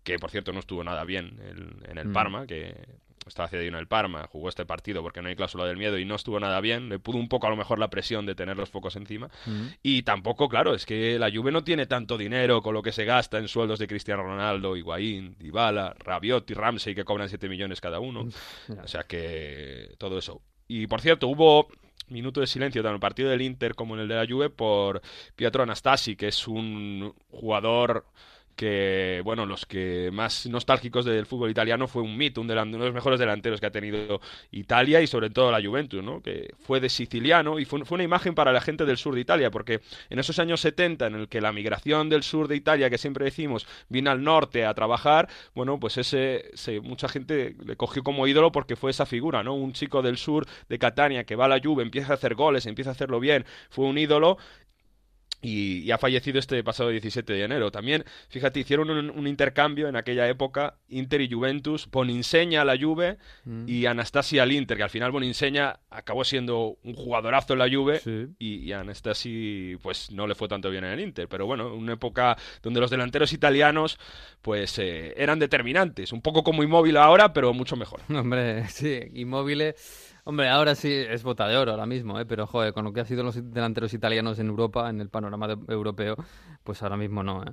[0.05, 2.13] que por cierto no estuvo nada bien en, en el Mm.
[2.13, 2.75] Parma, que
[3.27, 6.05] estaba cedido en el Parma, jugó este partido porque no hay cláusula del miedo y
[6.05, 6.89] no estuvo nada bien.
[6.89, 9.29] Le pudo un poco a lo mejor la presión de tener los focos encima.
[9.47, 9.67] Mm.
[9.81, 13.03] Y tampoco, claro, es que la Juve no tiene tanto dinero con lo que se
[13.03, 17.81] gasta en sueldos de Cristiano Ronaldo, Higuaín, Dybala, Rabiot y Ramsey que cobran 7 millones
[17.81, 18.27] cada uno.
[18.67, 18.83] Ya.
[18.83, 20.41] O sea que todo eso.
[20.67, 21.67] Y por cierto, hubo
[22.09, 24.51] minuto de silencio tanto en el partido del Inter como en el de la Juve
[24.51, 25.01] por
[25.35, 28.05] Pietro Anastasi, que es un jugador
[28.55, 32.85] que, bueno, los que más nostálgicos del fútbol italiano fue un mito, un uno de
[32.85, 36.21] los mejores delanteros que ha tenido Italia y sobre todo la Juventus, ¿no?
[36.21, 39.21] Que fue de siciliano y fue, fue una imagen para la gente del sur de
[39.21, 42.89] Italia, porque en esos años 70 en el que la migración del sur de Italia,
[42.89, 47.75] que siempre decimos, vino al norte a trabajar, bueno, pues ese, ese- mucha gente le
[47.75, 49.55] cogió como ídolo porque fue esa figura, ¿no?
[49.55, 52.65] Un chico del sur de Catania que va a la Juve, empieza a hacer goles,
[52.65, 54.37] empieza a hacerlo bien, fue un ídolo
[55.41, 57.71] y, y ha fallecido este pasado 17 de enero.
[57.71, 62.77] También, fíjate, hicieron un, un intercambio en aquella época, Inter y Juventus, Boninseña a la
[62.79, 63.65] Juve Mm.
[63.67, 68.01] y Anastasi al Inter, que al final Boninseña acabó siendo un jugadorazo en la Juve
[68.39, 71.93] y, y Anastasi pues no le fue tanto bien en el Inter, pero bueno, una
[71.93, 73.99] época donde los delanteros italianos
[74.41, 78.01] pues eh, eran determinantes, un poco como Inmóvil ahora, pero mucho mejor.
[78.09, 79.73] Hombre, sí, Inmóvil.
[80.27, 82.25] Hombre, ahora sí es bota de oro ahora mismo, ¿eh?
[82.25, 85.47] pero joder, con lo que han sido los delanteros italianos en Europa, en el panorama
[85.47, 86.15] de- europeo,
[86.63, 87.51] pues ahora mismo no, ¿eh?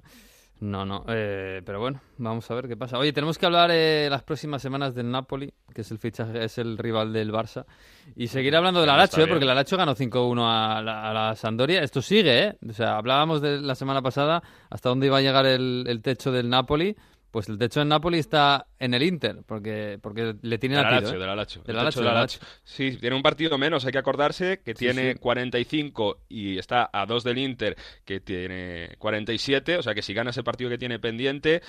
[0.61, 1.05] No, no.
[1.09, 2.97] eh, pero bueno, vamos a ver qué pasa.
[2.97, 6.57] Oye, tenemos que hablar eh, las próximas semanas del Napoli, que es el fichaje, es
[6.57, 7.67] el rival del Barça,
[8.15, 9.27] y seguir hablando del está ¿eh?
[9.27, 11.83] porque el Alacho ganó 5-1 a la, a la Sampdoria.
[11.83, 12.57] Esto sigue, ¿eh?
[12.71, 16.31] O sea, hablábamos de la semana pasada hasta dónde iba a llegar el, el techo
[16.31, 16.97] del Napoli.
[17.33, 20.79] Pues el techo del Napoli está en el Inter, porque, porque le tiene ¿eh?
[20.79, 21.13] del Alacho.
[21.13, 22.01] Del El Alacho, techo del del Alacho.
[22.09, 22.39] Alacho.
[22.63, 25.19] Sí, tiene un partido menos, hay que acordarse, que Sí, tiene sí.
[25.19, 30.29] 45 y está a 2 del Inter, que tiene 47, o sea que si gana
[30.29, 31.63] ese partido que tiene pendiente,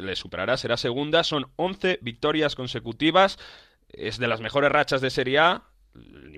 [0.00, 3.38] le superará, será segunda, son 11 victorias consecutivas,
[3.92, 5.64] es de las mejores rachas de Serie A,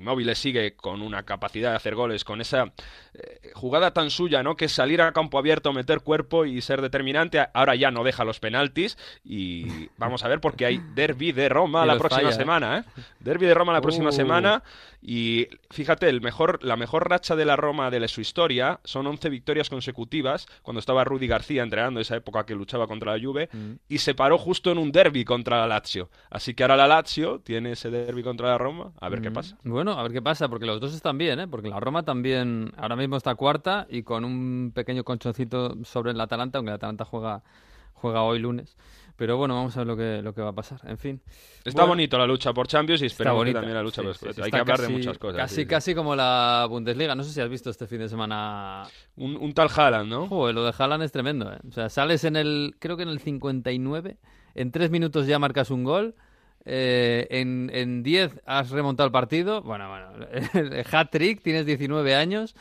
[0.02, 2.72] el Inmóvil sigue con una capacidad de hacer goles, con esa
[3.14, 4.56] eh, jugada tan suya, ¿no?
[4.56, 7.40] Que es salir a campo abierto, meter cuerpo y ser determinante.
[7.54, 11.86] Ahora ya no deja los penaltis y vamos a ver porque hay derby de Roma
[11.86, 12.38] la próxima falla, ¿eh?
[12.38, 13.02] semana, ¿eh?
[13.20, 14.12] Derby de Roma la próxima Uh.
[14.12, 14.62] semana
[15.00, 19.28] y fíjate, el mejor, la mejor racha de la Roma de su historia son 11
[19.30, 23.72] victorias consecutivas cuando estaba Rudy García entrenando esa época que luchaba contra la Juve Mm.
[23.88, 26.10] y se paró justo en un derby contra la Lazio.
[26.30, 29.34] Así que ahora la Lazio tiene ese derby contra la Roma, a ver qué Mm.
[29.34, 29.56] pasa.
[29.64, 31.48] Bueno, a ver qué pasa, porque los dos están bien, ¿eh?
[31.48, 36.20] Porque la Roma también ahora mismo está cuarta y con un pequeño conchoncito sobre el
[36.20, 37.42] Atalanta, aunque el Atalanta juega,
[37.94, 38.76] juega hoy lunes.
[39.14, 40.80] Pero bueno, vamos a ver lo que, lo que va a pasar.
[40.88, 41.20] En fin.
[41.64, 43.58] Está Bueno, bonito la lucha por Champions y esperamos que bonita.
[43.60, 45.36] también la lucha Sí, por sí, sí, Hay que hablar casi- de muchas cosas.
[45.36, 47.14] Casi, casi como la Bundesliga.
[47.14, 48.84] No sé si has visto este fin de semana.
[49.16, 50.26] Un, un tal Haaland, ¿no?
[50.28, 51.58] Joder, lo de Haaland es tremendo, ¿eh?
[51.68, 54.16] O sea, sales en el, creo que en el 59,
[54.54, 56.14] en tres minutos ya marcas un gol,
[56.64, 60.26] eh, en, en 10 has remontado el partido, bueno, bueno,
[60.92, 62.54] hat-trick, tienes 19 años,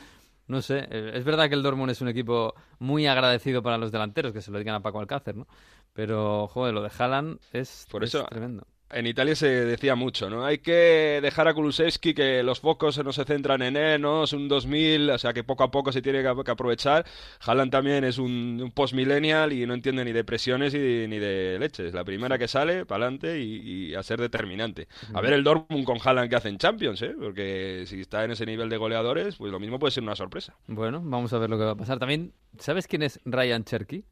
[0.48, 3.92] no sé, eh, es verdad que el Dortmund es un equipo muy agradecido para los
[3.92, 5.46] delanteros, que se lo digan a Paco Alcácer, ¿no?
[5.92, 8.66] Pero, joder, lo de Haaland es, Por es eso- tremendo.
[8.92, 10.44] En Italia se decía mucho, ¿no?
[10.44, 14.24] Hay que dejar a Kulusevski que los focos no se centran en él, ¿no?
[14.24, 17.04] Es un 2000, o sea que poco a poco se tiene que, aprovechar.
[17.40, 21.58] Haaland también es un, un post-millennial y no entiende ni de presiones y- ni de
[21.58, 21.94] leches.
[21.94, 24.88] La primera que sale, para adelante y, y a ser determinante.
[25.14, 27.14] A ver el Dortmund con Haaland que hace en Champions, ¿eh?
[27.18, 30.54] Porque si está en ese nivel de goleadores, pues lo mismo puede ser una sorpresa.
[30.66, 31.98] Bueno, vamos a ver lo que va a pasar.
[31.98, 34.04] También, ¿sabes quién es Ryan Cherky?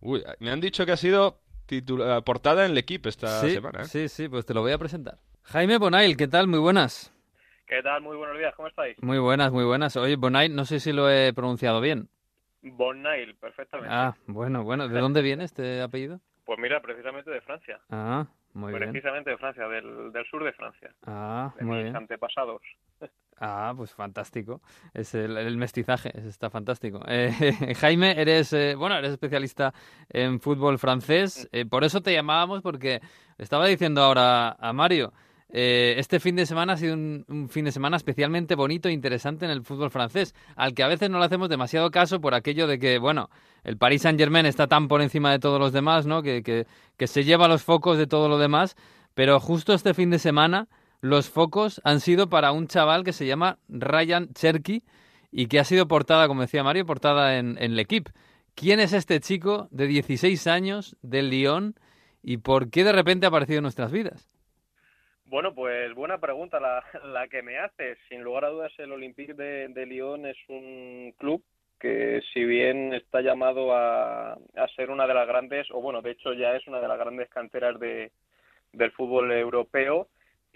[0.00, 3.82] Uy, me han dicho que ha sido titula- portada en el equipo esta sí, semana,
[3.82, 3.84] ¿eh?
[3.84, 5.18] sí, sí, pues te lo voy a presentar.
[5.44, 6.46] Jaime Bonail, ¿qué tal?
[6.46, 7.12] Muy buenas.
[7.66, 8.00] ¿Qué tal?
[8.02, 8.96] Muy buenos días, ¿cómo estáis?
[9.02, 9.96] Muy buenas, muy buenas.
[9.96, 12.08] Oye, Bonail, no sé si lo he pronunciado bien.
[12.62, 13.92] Bon Nail, perfectamente.
[13.92, 14.88] Ah, bueno, bueno.
[14.88, 16.20] ¿De dónde viene este apellido?
[16.44, 17.80] Pues mira, precisamente de Francia.
[17.90, 18.90] Ah, muy bien.
[18.90, 20.94] precisamente de Francia, del, del sur de Francia.
[21.06, 21.96] Ah, De muy mis bien.
[21.96, 22.62] antepasados.
[23.38, 24.62] Ah, pues fantástico.
[24.94, 27.00] Es el, el mestizaje, está fantástico.
[27.08, 29.74] Eh, Jaime, eres, eh, bueno, eres especialista
[30.08, 31.48] en fútbol francés.
[31.52, 33.00] Eh, por eso te llamábamos, porque
[33.38, 35.12] estaba diciendo ahora a Mario,
[35.50, 38.92] eh, este fin de semana ha sido un, un fin de semana especialmente bonito e
[38.92, 42.34] interesante en el fútbol francés, al que a veces no le hacemos demasiado caso por
[42.34, 43.30] aquello de que, bueno,
[43.64, 46.22] el Paris Saint-Germain está tan por encima de todos los demás, ¿no?
[46.22, 46.66] Que, que,
[46.96, 48.76] que se lleva los focos de todo lo demás,
[49.14, 50.68] pero justo este fin de semana
[51.06, 54.82] los focos han sido para un chaval que se llama Ryan Cherky
[55.30, 58.10] y que ha sido portada, como decía Mario, portada en, en L'Equipe.
[58.54, 61.74] ¿Quién es este chico de 16 años del Lyon
[62.22, 64.30] y por qué de repente ha aparecido en nuestras vidas?
[65.26, 67.98] Bueno, pues buena pregunta la, la que me haces.
[68.08, 71.42] Sin lugar a dudas, el Olympique de, de Lyon es un club
[71.78, 76.12] que si bien está llamado a, a ser una de las grandes, o bueno, de
[76.12, 78.10] hecho ya es una de las grandes canteras de,
[78.72, 80.08] del fútbol europeo,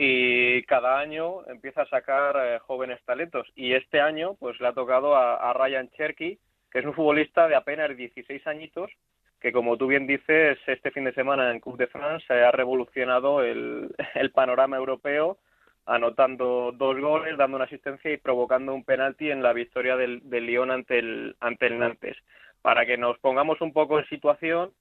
[0.02, 3.46] y cada año empieza a sacar eh, jóvenes talentos.
[3.54, 6.38] Y este año, pues le ha tocado a, Ryan Cherky,
[6.70, 8.90] que es un futbolista de apenas 16 añitos,
[9.38, 13.42] que como tú bien dices, este fin de semana en Coupe de France ha revolucionado
[13.44, 13.92] el,
[14.32, 15.36] panorama europeo,
[15.84, 20.46] anotando dos goles, dando una asistencia y provocando un penalti en la victoria del, del
[20.46, 22.16] Lyon ante el, ante el Nantes.
[22.62, 24.72] Para que nos pongamos un poco en situación,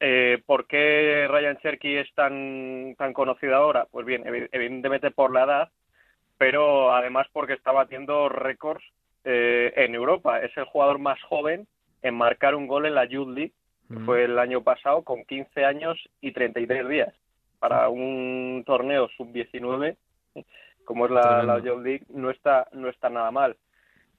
[0.00, 3.86] eh, ¿por qué Ryan Cherky es tan, tan conocido ahora?
[3.90, 5.70] Pues bien, evi- evidentemente por la edad,
[6.38, 8.84] pero además porque está batiendo récords
[9.24, 10.40] eh, en Europa.
[10.40, 11.66] Es el jugador más joven
[12.02, 13.52] en marcar un gol en la Youth League,
[13.88, 17.14] que fue el año pasado, con 15 años y 33 días.
[17.58, 19.96] Para un torneo sub-19,
[20.84, 23.56] como es la, la Youth League, no está, no está nada mal.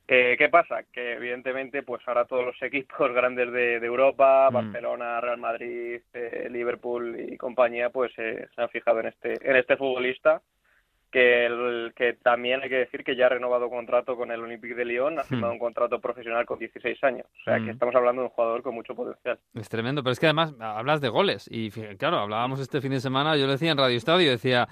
[0.08, 0.84] Eh, ¿Qué pasa?
[0.91, 4.54] Que evidentemente, pues ahora todos los equipos grandes de, de Europa, Mm.
[4.54, 9.56] Barcelona, Real Madrid, eh, Liverpool y compañía, pues eh, se han fijado en este, en
[9.56, 10.41] este futbolista
[11.12, 14.74] que, el, que también hay que decir que ya ha renovado contrato con el Olympique
[14.76, 15.55] de Lyon, ha firmado Hmm.
[15.55, 17.26] un contrato profesional con 16 años.
[17.41, 17.66] O sea, Hmm.
[17.66, 19.38] que estamos hablando de un jugador con mucho potencial.
[19.53, 21.47] Es tremendo, pero es que además hablas de goles.
[21.51, 24.68] Y claro, hablábamos este fin de semana, yo lo decía en Radio Estadio, decía,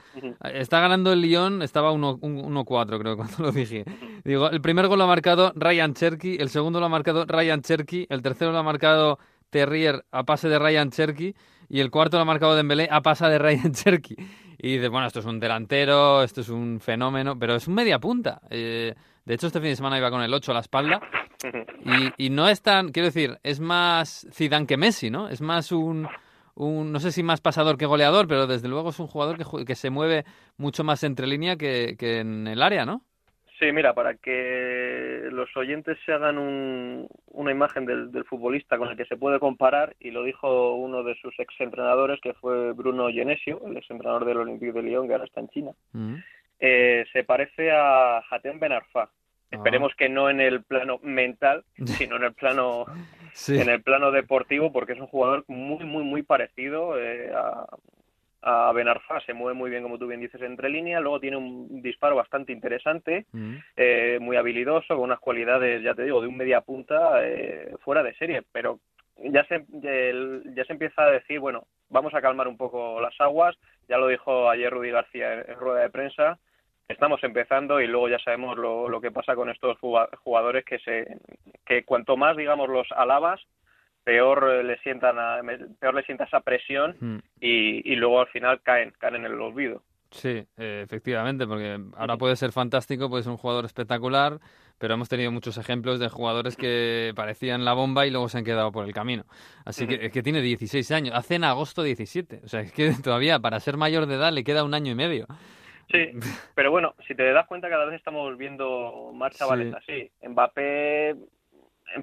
[0.54, 3.84] está ganando el Lyon, estaba 1-4 creo cuando lo dije.
[4.24, 7.62] Digo, el primer gol lo ha marcado Ryan Cherky, el segundo lo ha marcado Ryan
[7.62, 9.20] Cherky, el tercero lo ha marcado
[9.50, 11.34] Terrier a pase de Ryan Cherky
[11.70, 14.16] y el cuarto lo ha marcado Dembélé a pase de Ryan Cherky.
[14.62, 17.97] Y dices, bueno, esto es un delantero, esto es un fenómeno, pero es un media
[17.97, 18.41] punta.
[18.49, 18.93] Eh,
[19.24, 20.99] de hecho, este fin de semana iba con el 8 a la espalda.
[22.18, 25.30] Y, y no es tan, quiero decir, es más Zidane que Messi, ¿no?
[25.30, 26.10] Es más un,
[26.55, 29.66] un, no sé si más pasador que goleador, pero desde luego es un jugador que,
[29.66, 30.26] que se mueve
[30.57, 33.05] mucho más entre línea que, que en el área, ¿no?
[33.60, 38.88] Sí, mira, para que los oyentes se hagan un- una imagen del, del futbolista con
[38.89, 43.10] el que se puede comparar, y lo dijo uno de sus exentrenadores, que fue Bruno
[43.10, 45.72] Genesio, el exentrenador del Olympique de Lyon, que ahora está en China,
[46.62, 49.10] eh, se parece a Hatem Ben Arfa.
[49.51, 51.64] Esperemos que no en el plano mental,
[52.07, 52.86] sino en el plano
[53.34, 53.60] Sí.
[53.60, 57.66] en el plano deportivo, porque es un jugador muy, muy, muy parecido eh, a,
[58.42, 59.20] a Ben Arfa.
[59.22, 61.02] Se mueve muy bien, como tú bien dices, entre líneas.
[61.02, 63.26] Luego tiene un disparo bastante interesante,
[63.76, 68.04] eh, muy habilidoso, con unas cualidades, ya te digo, de un media punta eh, fuera
[68.04, 68.44] de serie.
[68.52, 68.80] Pero
[69.18, 73.58] ya se, ya se empieza a decir, bueno, vamos a calmar un poco las aguas.
[73.88, 76.40] Ya lo dijo ayer Rudy García en, en rueda de prensa.
[76.88, 80.80] Estamos empezando y luego ya sabemos lo, lo que pasa con estos juga- jugadores que
[80.80, 81.06] se
[81.66, 83.40] que cuanto más digamos los alabas
[84.10, 85.39] peor eh, le sientan a-
[85.80, 87.18] peor le sienta esa presión Mm.
[87.39, 92.18] y, y luego al final caen caen en el olvido Sí, eh, efectivamente, porque ahora
[92.18, 94.39] puede ser fantástico, puede ser un jugador espectacular,
[94.80, 98.43] pero hemos tenido muchos ejemplos de jugadores que parecían la bomba y luego se han
[98.43, 99.26] quedado por el camino.
[99.66, 102.89] Así que, es que tiene 16 años, hace en agosto 17, o sea, es que
[103.03, 105.28] todavía para ser mayor de edad le queda un año y medio.
[105.91, 106.10] sí
[106.55, 111.16] pero bueno si te das cuenta cada vez estamos viendo más chavales así Mbappé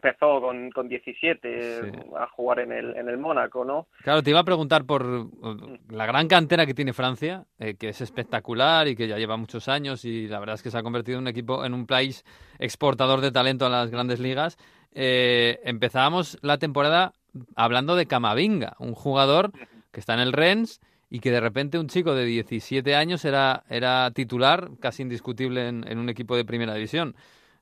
[0.06, 1.90] empezó con, con 17 Sí.
[2.18, 5.78] a jugar en el en el Mónaco no Claro, te iba a preguntar por uh,
[5.90, 9.68] la gran cantera que tiene Francia, eh, que es espectacular y que ya lleva muchos
[9.68, 12.24] años y la verdad es que se ha convertido en un equipo, en un país
[12.58, 14.56] exportador de talento a las grandes ligas.
[14.92, 17.12] Eh, empezábamos la temporada
[17.54, 19.52] hablando de Camavinga, un jugador
[19.92, 20.80] que está en el Rennes
[21.10, 25.84] y que de repente un chico de 17 años era, era titular casi indiscutible en,
[25.86, 27.14] en un equipo de primera división.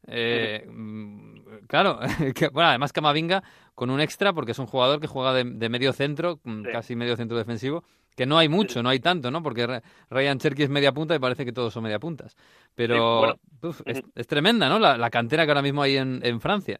[0.06, 1.98] Eh, mm, claro,
[2.34, 3.42] que- bueno, además Camavinga
[3.74, 6.94] con un extra porque es un jugador que juega de, de medio centro, mm, casi
[6.96, 7.84] medio centro defensivo,
[8.16, 9.42] que no hay mucho, no hay tanto, ¿no?
[9.42, 9.80] Porque
[10.10, 12.36] Ryan Cherky es media punta y parece que todos son media puntas.
[12.76, 13.34] Pero Sí, bueno.
[13.62, 14.78] uf, es, es tremenda, ¿no?
[14.78, 16.78] La, la cantera que ahora mismo hay en, en Francia.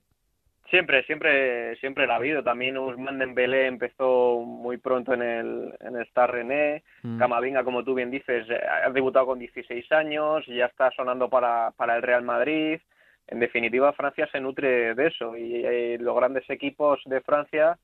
[0.71, 2.43] Siempre, siempre, siempre la ha habido.
[2.43, 6.83] También Ousmane Dembélé empezó muy pronto en el, en el Star René.
[7.03, 7.19] Mm.
[7.19, 11.71] Camavinga, como tú bien dices, eh, ha debutado con 16 años, ya está sonando para,
[11.73, 12.81] para el Real Madrid.
[13.27, 17.79] En definitiva, Francia se nutre de eso y eh, los grandes equipos de Francia,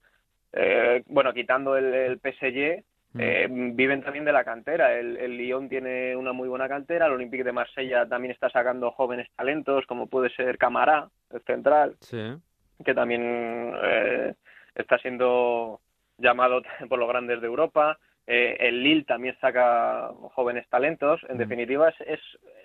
[0.53, 2.85] eh, bueno, quitando el, el PSG,
[3.19, 4.97] eh, viven también de la cantera.
[4.99, 8.93] El, el Lyon tiene una muy buena cantera, el Olympique de Marsella también está sacando
[8.93, 12.35] jóvenes talentos, como puede ser Camará, el central Sí.
[12.85, 14.35] que también eh,
[14.75, 15.81] está siendo
[16.19, 17.99] llamado por los grandes de Europa.
[18.33, 21.21] Eh, el Lille también saca jóvenes talentos.
[21.29, 21.39] En Mm.
[21.39, 22.21] definitiva, es, es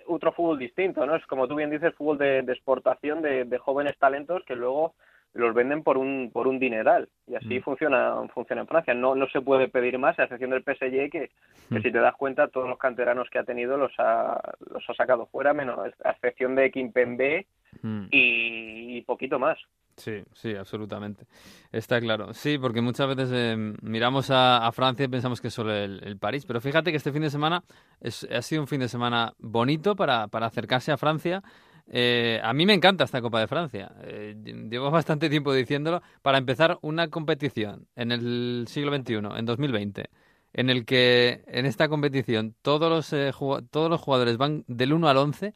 [0.06, 1.16] otro fútbol distinto, ¿no?
[1.16, 4.94] Es como tú bien dices, fútbol de, de exportación de, de jóvenes talentos que luego
[5.34, 7.62] los venden por un por un dineral y así Mm.
[7.62, 11.30] funciona funciona en Francia no no se puede pedir más a excepción del PSG que,
[11.68, 11.82] que Mm.
[11.82, 14.40] si te das cuenta todos los canteranos que ha tenido los ha
[14.72, 17.46] los ha sacado fuera menos a excepción de Kimpembe
[17.82, 18.06] Mm.
[18.10, 19.58] y, y poquito más
[19.96, 21.26] Sí, sí, absolutamente.
[21.72, 22.34] Está claro.
[22.34, 26.44] Sí, porque muchas veces eh, miramos a, Francia y pensamos que es solo el, París,
[26.46, 27.64] pero fíjate que este fin de semana
[28.00, 31.42] es, ha sido un fin de semana bonito para, para acercarse a Francia.
[31.88, 33.92] Eh, a mí me encanta esta Copa de Francia.
[34.02, 34.34] Eh,
[34.70, 36.02] llevo bastante tiempo diciéndolo.
[36.22, 40.10] Para empezar, una competición en el siglo XXI, en 2020,
[40.52, 43.32] en el que en esta competición todos los, eh,
[43.70, 45.54] todos los jugadores van del 1 al 11,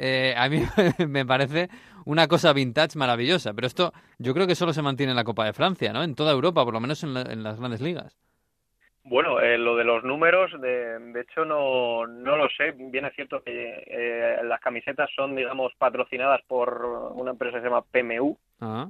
[0.00, 0.62] eh, a mí
[1.08, 1.68] me parece
[2.06, 3.52] una cosa vintage maravillosa.
[3.54, 6.02] Pero esto yo creo que solo se mantiene en la Copa de Francia, ¿no?
[6.02, 8.16] En toda Europa, por lo menos en, la- en las grandes ligas.
[9.02, 12.72] Bueno, eh, lo de los números, de, de hecho no, no lo sé.
[12.76, 16.84] Bien es cierto que eh, las camisetas son, digamos, patrocinadas por
[17.14, 18.36] una empresa que se llama PMU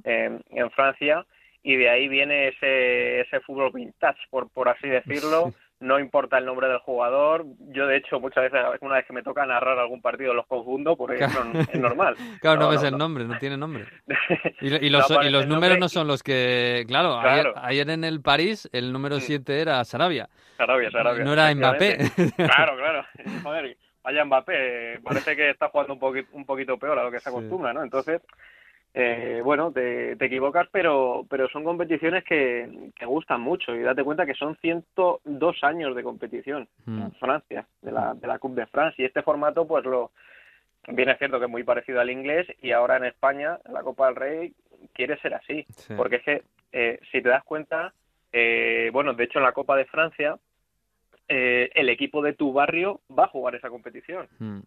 [0.03, 1.25] eh, en Francia
[1.63, 6.45] y de ahí viene ese, ese fútbol vintage, por, por así decirlo, no importa el
[6.45, 7.45] nombre del jugador.
[7.71, 10.95] Yo, de hecho, muchas veces, una vez que me toca narrar algún partido, los confundo
[10.95, 11.51] porque Claro.
[11.59, 12.15] es, normal.
[12.41, 12.97] Claro, no, No, ves no, el no.
[12.99, 13.85] nombre, no tiene nombre.
[14.61, 16.85] Y, los, y los números no son los que...
[16.87, 17.49] Claro, Claro.
[17.49, 20.29] Ayer, ayer en el París el número 7 era Sarabia.
[20.57, 21.23] Sarabia, Sarabia.
[21.25, 21.97] No era Mbappé.
[22.37, 23.05] Claro, claro.
[23.43, 24.99] Joder, vaya Mbappé.
[25.03, 27.83] Parece que está jugando un poquito, un poquito peor a lo que se acostumbra, ¿no?
[27.83, 28.21] Entonces,
[28.93, 33.73] eh, bueno, te, te equivocas, pero, pero son competiciones que, que gustan mucho.
[33.73, 37.01] Y date cuenta que son 102 años de competición Mm.
[37.03, 39.01] en Francia, de la, de la Coupe de France.
[39.01, 40.11] Y este formato, pues lo.
[40.87, 44.07] Bien es cierto que es muy parecido al inglés y ahora en España, la Copa
[44.07, 44.53] del Rey,
[44.93, 45.63] quiere ser así.
[45.75, 45.93] Sí.
[45.95, 47.93] Porque es que, eh, si te das cuenta,
[48.33, 50.39] eh, bueno, de hecho en la Copa de Francia,
[51.27, 54.27] eh, el equipo de tu barrio va a jugar esa competición.
[54.39, 54.59] Mm.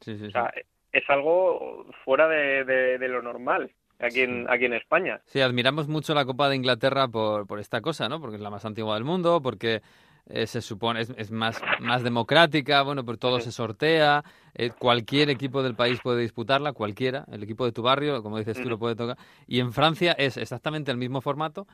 [0.00, 0.26] Sí, sí, sí.
[0.26, 0.52] O sea,
[0.94, 5.20] es algo fuera de, de- de lo normal aquí en, aquí en España.
[5.26, 8.20] Sí, admiramos mucho la Copa de Inglaterra por, por esta cosa, ¿no?
[8.20, 9.82] Porque es la más antigua del mundo, porque
[10.26, 14.24] eh, se supone es, es más, más democrática, bueno, pues todo se sortea,
[14.54, 18.60] eh, cualquier equipo del país puede disputarla, cualquiera, el equipo de tu barrio, como dices
[18.62, 19.18] tú, lo puede tocar.
[19.46, 21.66] Y en Francia es exactamente el mismo formato,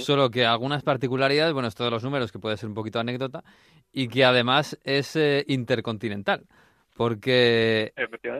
[0.00, 3.44] solo que algunas particularidades, bueno, esto de los números, que puede ser un poquito anécdota,
[3.92, 6.44] y que además es eh, intercontinental.
[6.98, 7.94] Porque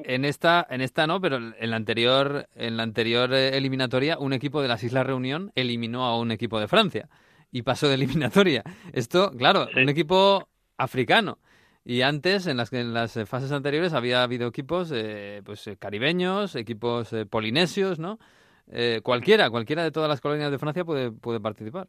[0.05, 4.33] en esta, en esta no, pero en la anterior, en la anterior eh, eliminatoria, un
[4.33, 7.09] equipo de las Islas Reunión eliminó a un equipo de Francia
[7.51, 8.65] y pasó de eliminatoria.
[8.93, 11.39] Esto, claro, un equipo africano.
[11.85, 16.55] Y antes, en las, en las fases anteriores, había habido equipos eh, pues, eh, caribeños,
[16.55, 18.19] equipos eh, polinesios, ¿no?
[18.71, 21.89] Eh, cualquiera, cualquiera de todas las colonias de Francia puede, puede participar.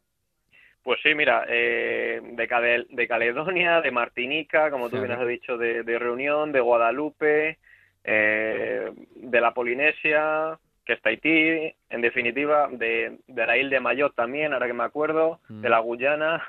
[0.82, 5.82] Pues sí, mira, eh, de, de Caledonia, de Martinica, como tú bien has dicho, de,
[5.82, 7.58] de Reunión, de Guadalupe,
[8.04, 14.16] eh, de la Polinesia, que es Tahití, en definitiva, de, de la isla de Mayotte
[14.16, 15.60] también, ahora que me acuerdo, Mm.
[15.60, 16.42] de la Guyana.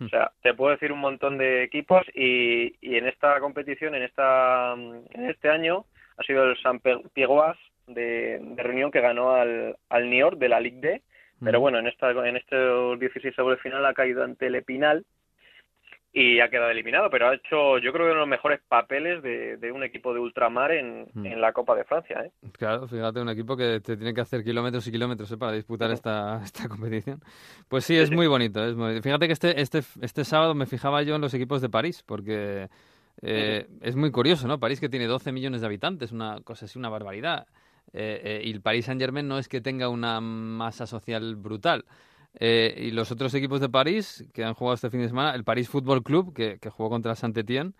[0.00, 4.02] O sea, te puedo decir un montón de equipos y, y en esta competición, en
[4.02, 5.84] esta en este año,
[6.18, 7.56] ha sido el San Pierrois
[7.86, 11.02] de, de Reunión que ganó al, al Niort de la Ligue D.
[11.44, 15.04] Pero bueno, en, esta, en estos 16 sobre final ha caído ante el Epinal
[16.14, 19.22] y ha quedado eliminado, pero ha hecho yo creo que uno de los mejores papeles
[19.22, 21.26] de, de un equipo de ultramar en, Mm.
[21.26, 22.22] en la Copa de Francia.
[22.24, 22.30] ¿eh?
[22.52, 25.36] Claro, fíjate, un equipo que te tiene que hacer kilómetros y kilómetros ¿eh?
[25.38, 27.20] para disputar esta, esta competición.
[27.68, 28.62] Pues sí, es muy bonito.
[28.64, 29.00] Es muy...
[29.00, 32.68] Fíjate que este, este, este sábado me fijaba yo en los equipos de París, porque
[33.22, 34.58] eh, es muy curioso, ¿no?
[34.60, 37.46] París que tiene 12 millones de habitantes, una cosa así, una barbaridad.
[37.94, 41.84] Eh, eh, y el Paris Saint-Germain no es que tenga una masa social brutal.
[42.40, 45.44] Eh, y los otros equipos de París que han jugado este fin de semana, el
[45.44, 47.72] París Football Club, que, que jugó contra el Saint-Étienne,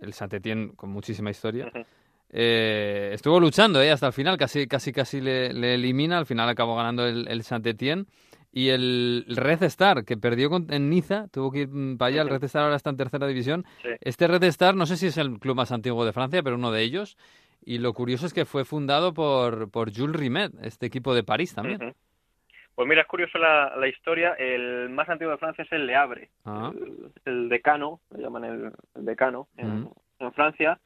[0.00, 1.72] el Saint-Étienne con muchísima historia,
[2.30, 7.06] estuvo luchando hasta el final, casi casi casi le, le elimina, al final acabó ganando
[7.06, 8.04] el, el Saint-Étienne.
[8.50, 12.22] Y el Red Star, que perdió con- en Niza, tuvo que ir mm, para allá,
[12.22, 13.66] el Red Star ahora está en tercera división.
[13.82, 13.88] Sí.
[14.00, 16.72] Este Red Star, no sé si es el club más antiguo de Francia, pero uno
[16.72, 17.18] de ellos.
[17.64, 21.54] Y lo curioso es que fue fundado por, por Jules Rimet, este equipo de París
[21.54, 21.94] también.
[22.74, 24.34] Pues mira, es curioso la, la historia.
[24.38, 26.70] El más antiguo de Francia es el Le Havre, Ah.
[26.74, 29.88] el, el decano, le llaman el, el decano en,
[30.20, 30.78] en Francia.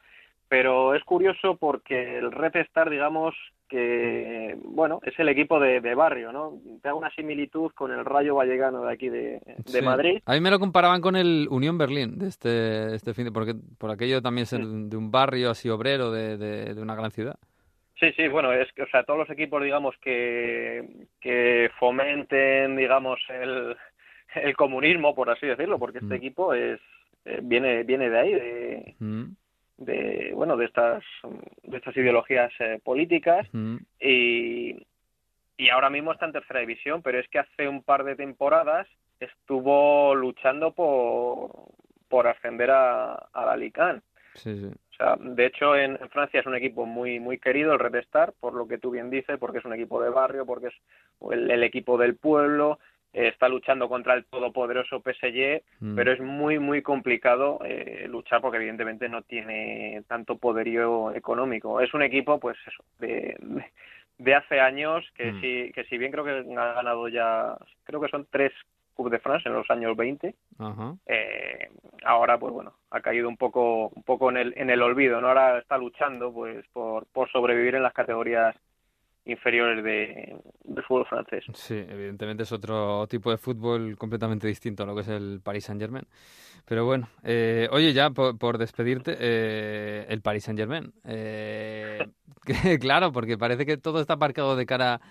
[0.49, 3.33] Pero es curioso porque el Red Star, digamos
[3.69, 6.59] que, bueno, es el equipo de, de barrio, ¿no?
[6.81, 9.81] Te hago una similitud con el Rayo Vallecano de aquí de, de Sí.
[9.81, 10.19] Madrid.
[10.25, 13.55] A mí me lo comparaban con el Unión Berlín de este, este fin de porque
[13.77, 17.35] por aquello también ser de un barrio así obrero de, de, de una gran ciudad.
[17.99, 23.19] Sí, sí, bueno, es que, o sea, todos los equipos, digamos, que, que fomenten, digamos,
[23.29, 23.75] el,
[24.35, 26.17] el comunismo, por así decirlo, porque este Mm.
[26.17, 26.79] equipo es
[27.25, 29.23] eh, viene viene de ahí, de, Mm,
[29.77, 31.03] de bueno, de estas
[31.63, 33.47] de estas ideologías eh, políticas
[33.99, 34.85] y
[35.55, 38.87] y ahora mismo está en tercera división, pero es que hace un par de temporadas
[39.19, 41.51] estuvo luchando por
[42.09, 44.01] por ascender a, a la Ligue 1.
[44.35, 44.67] Sí, sí.
[44.67, 47.95] O sea, de hecho, en, en Francia es un equipo muy muy querido, el Red
[47.95, 50.73] Star, por lo que tú bien dices, porque es un equipo de barrio, porque es
[51.31, 52.79] el, el equipo del pueblo,
[53.13, 55.95] está luchando contra el todopoderoso PSG, Mm.
[55.95, 61.79] pero es muy muy complicado eh, luchar porque evidentemente no tiene tanto poderío económico.
[61.81, 63.37] Es un equipo, pues eso, de,
[64.17, 65.41] de, hace años que Mm.
[65.41, 68.51] sí que si bien creo que ha ganado ya, creo que son tres
[68.95, 70.93] Coupe de France en los años 20, Ajá.
[71.07, 71.67] eh,
[72.05, 75.29] ahora pues bueno ha caído un poco un poco en el en el olvido no
[75.29, 78.55] ahora está luchando pues por, por sobrevivir en las categorías
[79.25, 84.85] inferiores de, del fútbol francés Sí, evidentemente es otro tipo de fútbol completamente distinto a
[84.85, 86.05] lo que es el Paris Saint Germain.
[86.65, 90.93] Pero bueno, eh, oye, ya por, despedirte, eh, el Paris Saint Germain.
[91.05, 91.99] Eh,
[92.79, 95.01] claro, porque parece que todo está aparcado de cara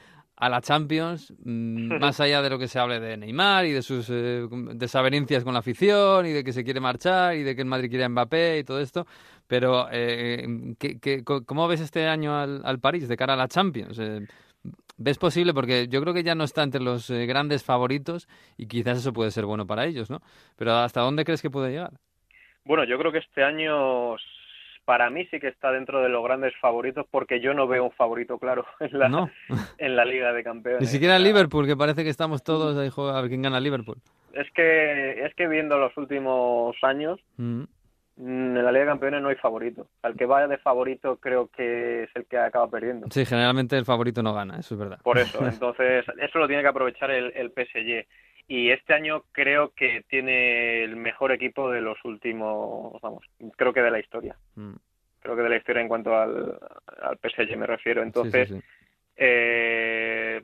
[0.42, 3.80] a la Champions, mm, más allá de lo que se hable de Neymar y de
[3.80, 7.62] sus eh, desavenencias con la afición y de que se quiere marchar y de que
[7.62, 9.06] el Madrid quiere a Mbappé y todo esto.
[9.46, 10.44] Pero, eh,
[10.80, 13.96] ¿qué, qué, cómo ves este año al, al, París de cara a la Champions?
[14.00, 14.26] Eh,
[14.96, 15.54] ¿Ves posible?
[15.54, 19.12] Porque yo creo que ya no está entre los eh, grandes favoritos y quizás eso
[19.12, 20.22] puede ser bueno para ellos, ¿no?
[20.56, 21.92] Pero ¿hasta dónde crees que puede llegar?
[22.64, 24.16] Bueno, yo creo que este año
[24.84, 27.92] para mí sí que está dentro de los grandes favoritos porque yo no veo un
[27.92, 29.30] favorito claro en la,
[29.78, 30.80] en la Liga de Campeones.
[30.80, 33.98] Ni siquiera en Liverpool, que parece que estamos todos ahí a ver quién gana Liverpool.
[34.32, 37.64] Es que, es que viendo los últimos años, mm.
[38.16, 39.86] Mm, en la Liga de Campeones no hay favorito.
[40.02, 43.06] Al que vaya de favorito creo que es el que acaba perdiendo.
[43.10, 45.00] Sí, generalmente el favorito no gana, eso es verdad.
[45.02, 48.06] Por eso, entonces eso lo tiene que aprovechar el, el PSG.
[48.52, 53.24] Y este año creo que tiene el mejor equipo de los últimos, vamos,
[53.56, 54.36] creo que de la historia.
[54.56, 54.74] Mm.
[55.20, 56.58] Creo que de la historia en cuanto al,
[57.00, 58.02] al PSG me refiero.
[58.02, 58.52] Entonces,
[59.16, 60.42] Eh,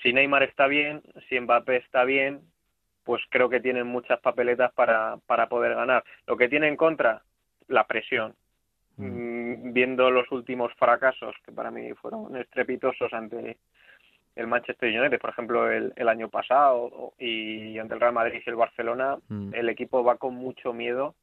[0.00, 2.40] si Neymar está bien, si Mbappé está bien,
[3.02, 6.04] pues creo que tienen muchas papeletas para, para poder ganar.
[6.28, 7.22] Lo que tiene en contra,
[7.66, 8.36] la presión.
[8.96, 9.06] Mm.
[9.06, 9.40] mm
[9.72, 13.58] viendo los últimos fracasos, que para mí fueron estrepitosos ante
[14.40, 18.50] el Manchester United, por ejemplo, el, el año pasado, y ante el Real Madrid y
[18.50, 19.54] el Barcelona, mm.
[19.54, 21.14] el equipo va con mucho miedo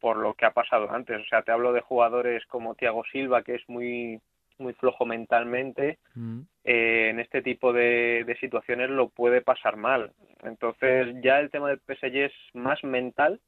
[0.00, 1.20] por lo que ha pasado antes.
[1.20, 4.20] O sea, te hablo de jugadores como Thiago Silva, que es muy
[4.58, 6.40] muy flojo mentalmente, mm.
[6.64, 10.12] eh, en este tipo de, de, situaciones lo puede pasar mal.
[10.42, 13.40] Entonces ya el tema del PSG es más mental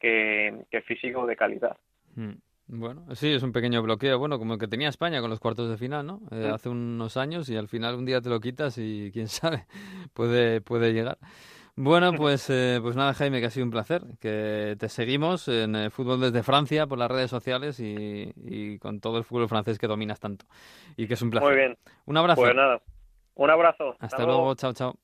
[0.00, 1.76] que, que físico de calidad.
[2.16, 2.32] Mm.
[2.72, 5.68] Bueno, sí, es un pequeño bloqueo, bueno, como el que tenía España con los cuartos
[5.68, 6.20] de final, ¿no?
[6.30, 9.66] Eh, hace unos años y al final un día te lo quitas y quién sabe,
[10.12, 11.18] puede, puede llegar.
[11.74, 14.02] Bueno, pues, eh, pues nada, Jaime, que ha sido un placer.
[14.20, 19.00] Que te seguimos en el fútbol desde Francia por las redes sociales y, y, con
[19.00, 20.46] todo el fútbol francés que dominas tanto.
[20.96, 21.48] Y que es un placer.
[21.48, 21.76] Muy bien.
[22.06, 22.40] Un abrazo.
[22.40, 22.80] Pues nada,
[23.34, 23.90] un abrazo.
[23.94, 24.32] Hasta, Hasta luego.
[24.42, 24.94] luego, chao, chao.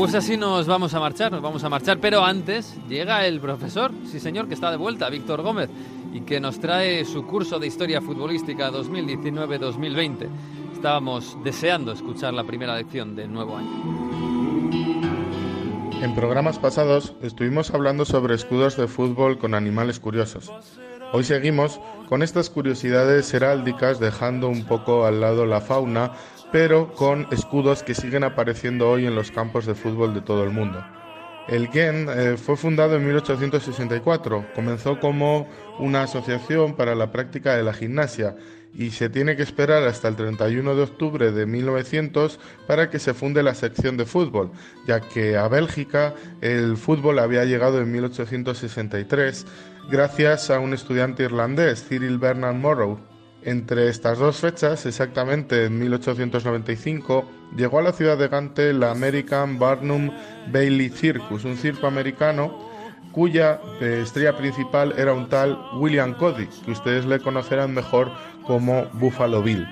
[0.00, 3.92] Pues así nos vamos a marchar, nos vamos a marchar, pero antes llega el profesor,
[4.06, 5.68] sí señor, que está de vuelta, Víctor Gómez,
[6.14, 10.26] y que nos trae su curso de Historia Futbolística 2019-2020.
[10.72, 13.68] Estábamos deseando escuchar la primera lección del nuevo año.
[16.00, 20.50] En programas pasados estuvimos hablando sobre escudos de fútbol con animales curiosos.
[21.12, 21.78] Hoy seguimos
[22.08, 26.12] con estas curiosidades heráldicas dejando un poco al lado la fauna
[26.52, 30.50] pero con escudos que siguen apareciendo hoy en los campos de fútbol de todo el
[30.50, 30.84] mundo.
[31.48, 35.48] El GEN eh, fue fundado en 1864, comenzó como
[35.78, 38.36] una asociación para la práctica de la gimnasia
[38.72, 43.14] y se tiene que esperar hasta el 31 de octubre de 1900 para que se
[43.14, 44.52] funde la sección de fútbol,
[44.86, 49.46] ya que a Bélgica el fútbol había llegado en 1863
[49.90, 53.00] gracias a un estudiante irlandés, Cyril Bernard Morrow,
[53.42, 57.24] entre estas dos fechas, exactamente en 1895,
[57.56, 60.10] llegó a la ciudad de Gante la American Barnum
[60.52, 62.68] Bailey Circus, un circo americano
[63.12, 68.12] cuya estrella principal era un tal William Cody, que ustedes le conocerán mejor
[68.46, 69.66] como Buffalo Bill.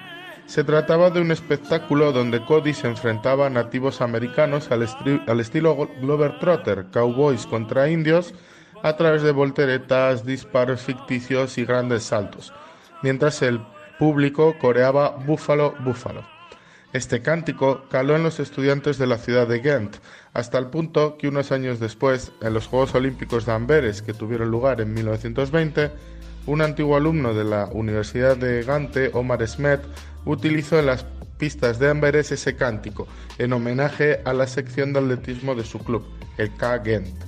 [0.47, 4.89] Se trataba de un espectáculo donde Cody se enfrentaba a nativos americanos al,
[5.27, 8.35] al estilo Glover Trotter, cowboys contra indios,
[8.83, 12.53] a través de volteretas, disparos ficticios y grandes saltos
[13.03, 13.61] mientras el
[13.99, 16.25] público coreaba Búfalo, Búfalo.
[16.93, 19.97] Este cántico caló en los estudiantes de la ciudad de Ghent,
[20.33, 24.51] hasta el punto que unos años después, en los Juegos Olímpicos de Amberes, que tuvieron
[24.51, 25.91] lugar en 1920,
[26.47, 29.83] un antiguo alumno de la Universidad de Gante, Omar Smet,
[30.25, 31.05] utilizó en las
[31.37, 36.07] pistas de Amberes ese cántico, en homenaje a la sección de atletismo de su club,
[36.39, 37.28] el K Ghent.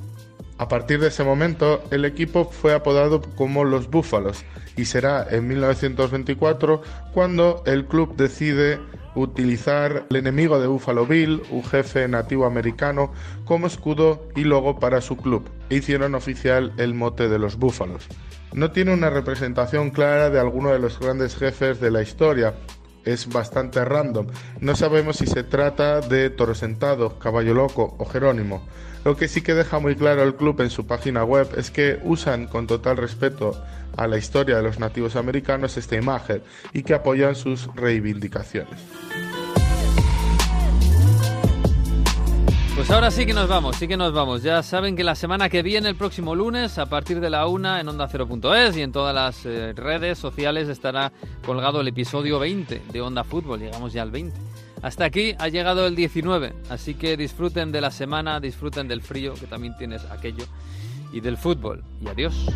[0.61, 4.45] A partir de ese momento, el equipo fue apodado como los Búfalos
[4.77, 6.83] y será en 1924
[7.15, 8.79] cuando el club decide
[9.15, 13.11] utilizar el enemigo de Buffalo Bill, un jefe nativo americano,
[13.47, 15.49] como escudo y logo para su club.
[15.71, 18.07] E hicieron oficial el mote de los Búfalos.
[18.53, 22.53] No tiene una representación clara de alguno de los grandes jefes de la historia,
[23.07, 24.27] es bastante random.
[24.61, 28.63] No sabemos si se trata de Toro Sentado, Caballo Loco o Jerónimo.
[29.05, 31.99] Lo que sí que deja muy claro el club en su página web es que
[32.05, 33.63] usan con total respeto
[33.97, 36.43] a la historia de los nativos americanos esta imagen
[36.73, 38.79] y que apoyan sus reivindicaciones.
[42.77, 44.43] Pues ahora sí que nos vamos, sí que nos vamos.
[44.43, 47.81] Ya saben que la semana que viene, el próximo lunes, a partir de la una
[47.81, 51.13] en Onda 0.es y en todas las eh, redes sociales estará
[51.45, 53.61] colgado el episodio 20 de Onda Fútbol.
[53.61, 54.35] Llegamos ya al 20.
[54.83, 59.35] Hasta aquí ha llegado el 19, así que disfruten de la semana, disfruten del frío,
[59.35, 60.45] que también tienes aquello,
[61.13, 61.85] y del fútbol.
[62.01, 62.47] Y adiós.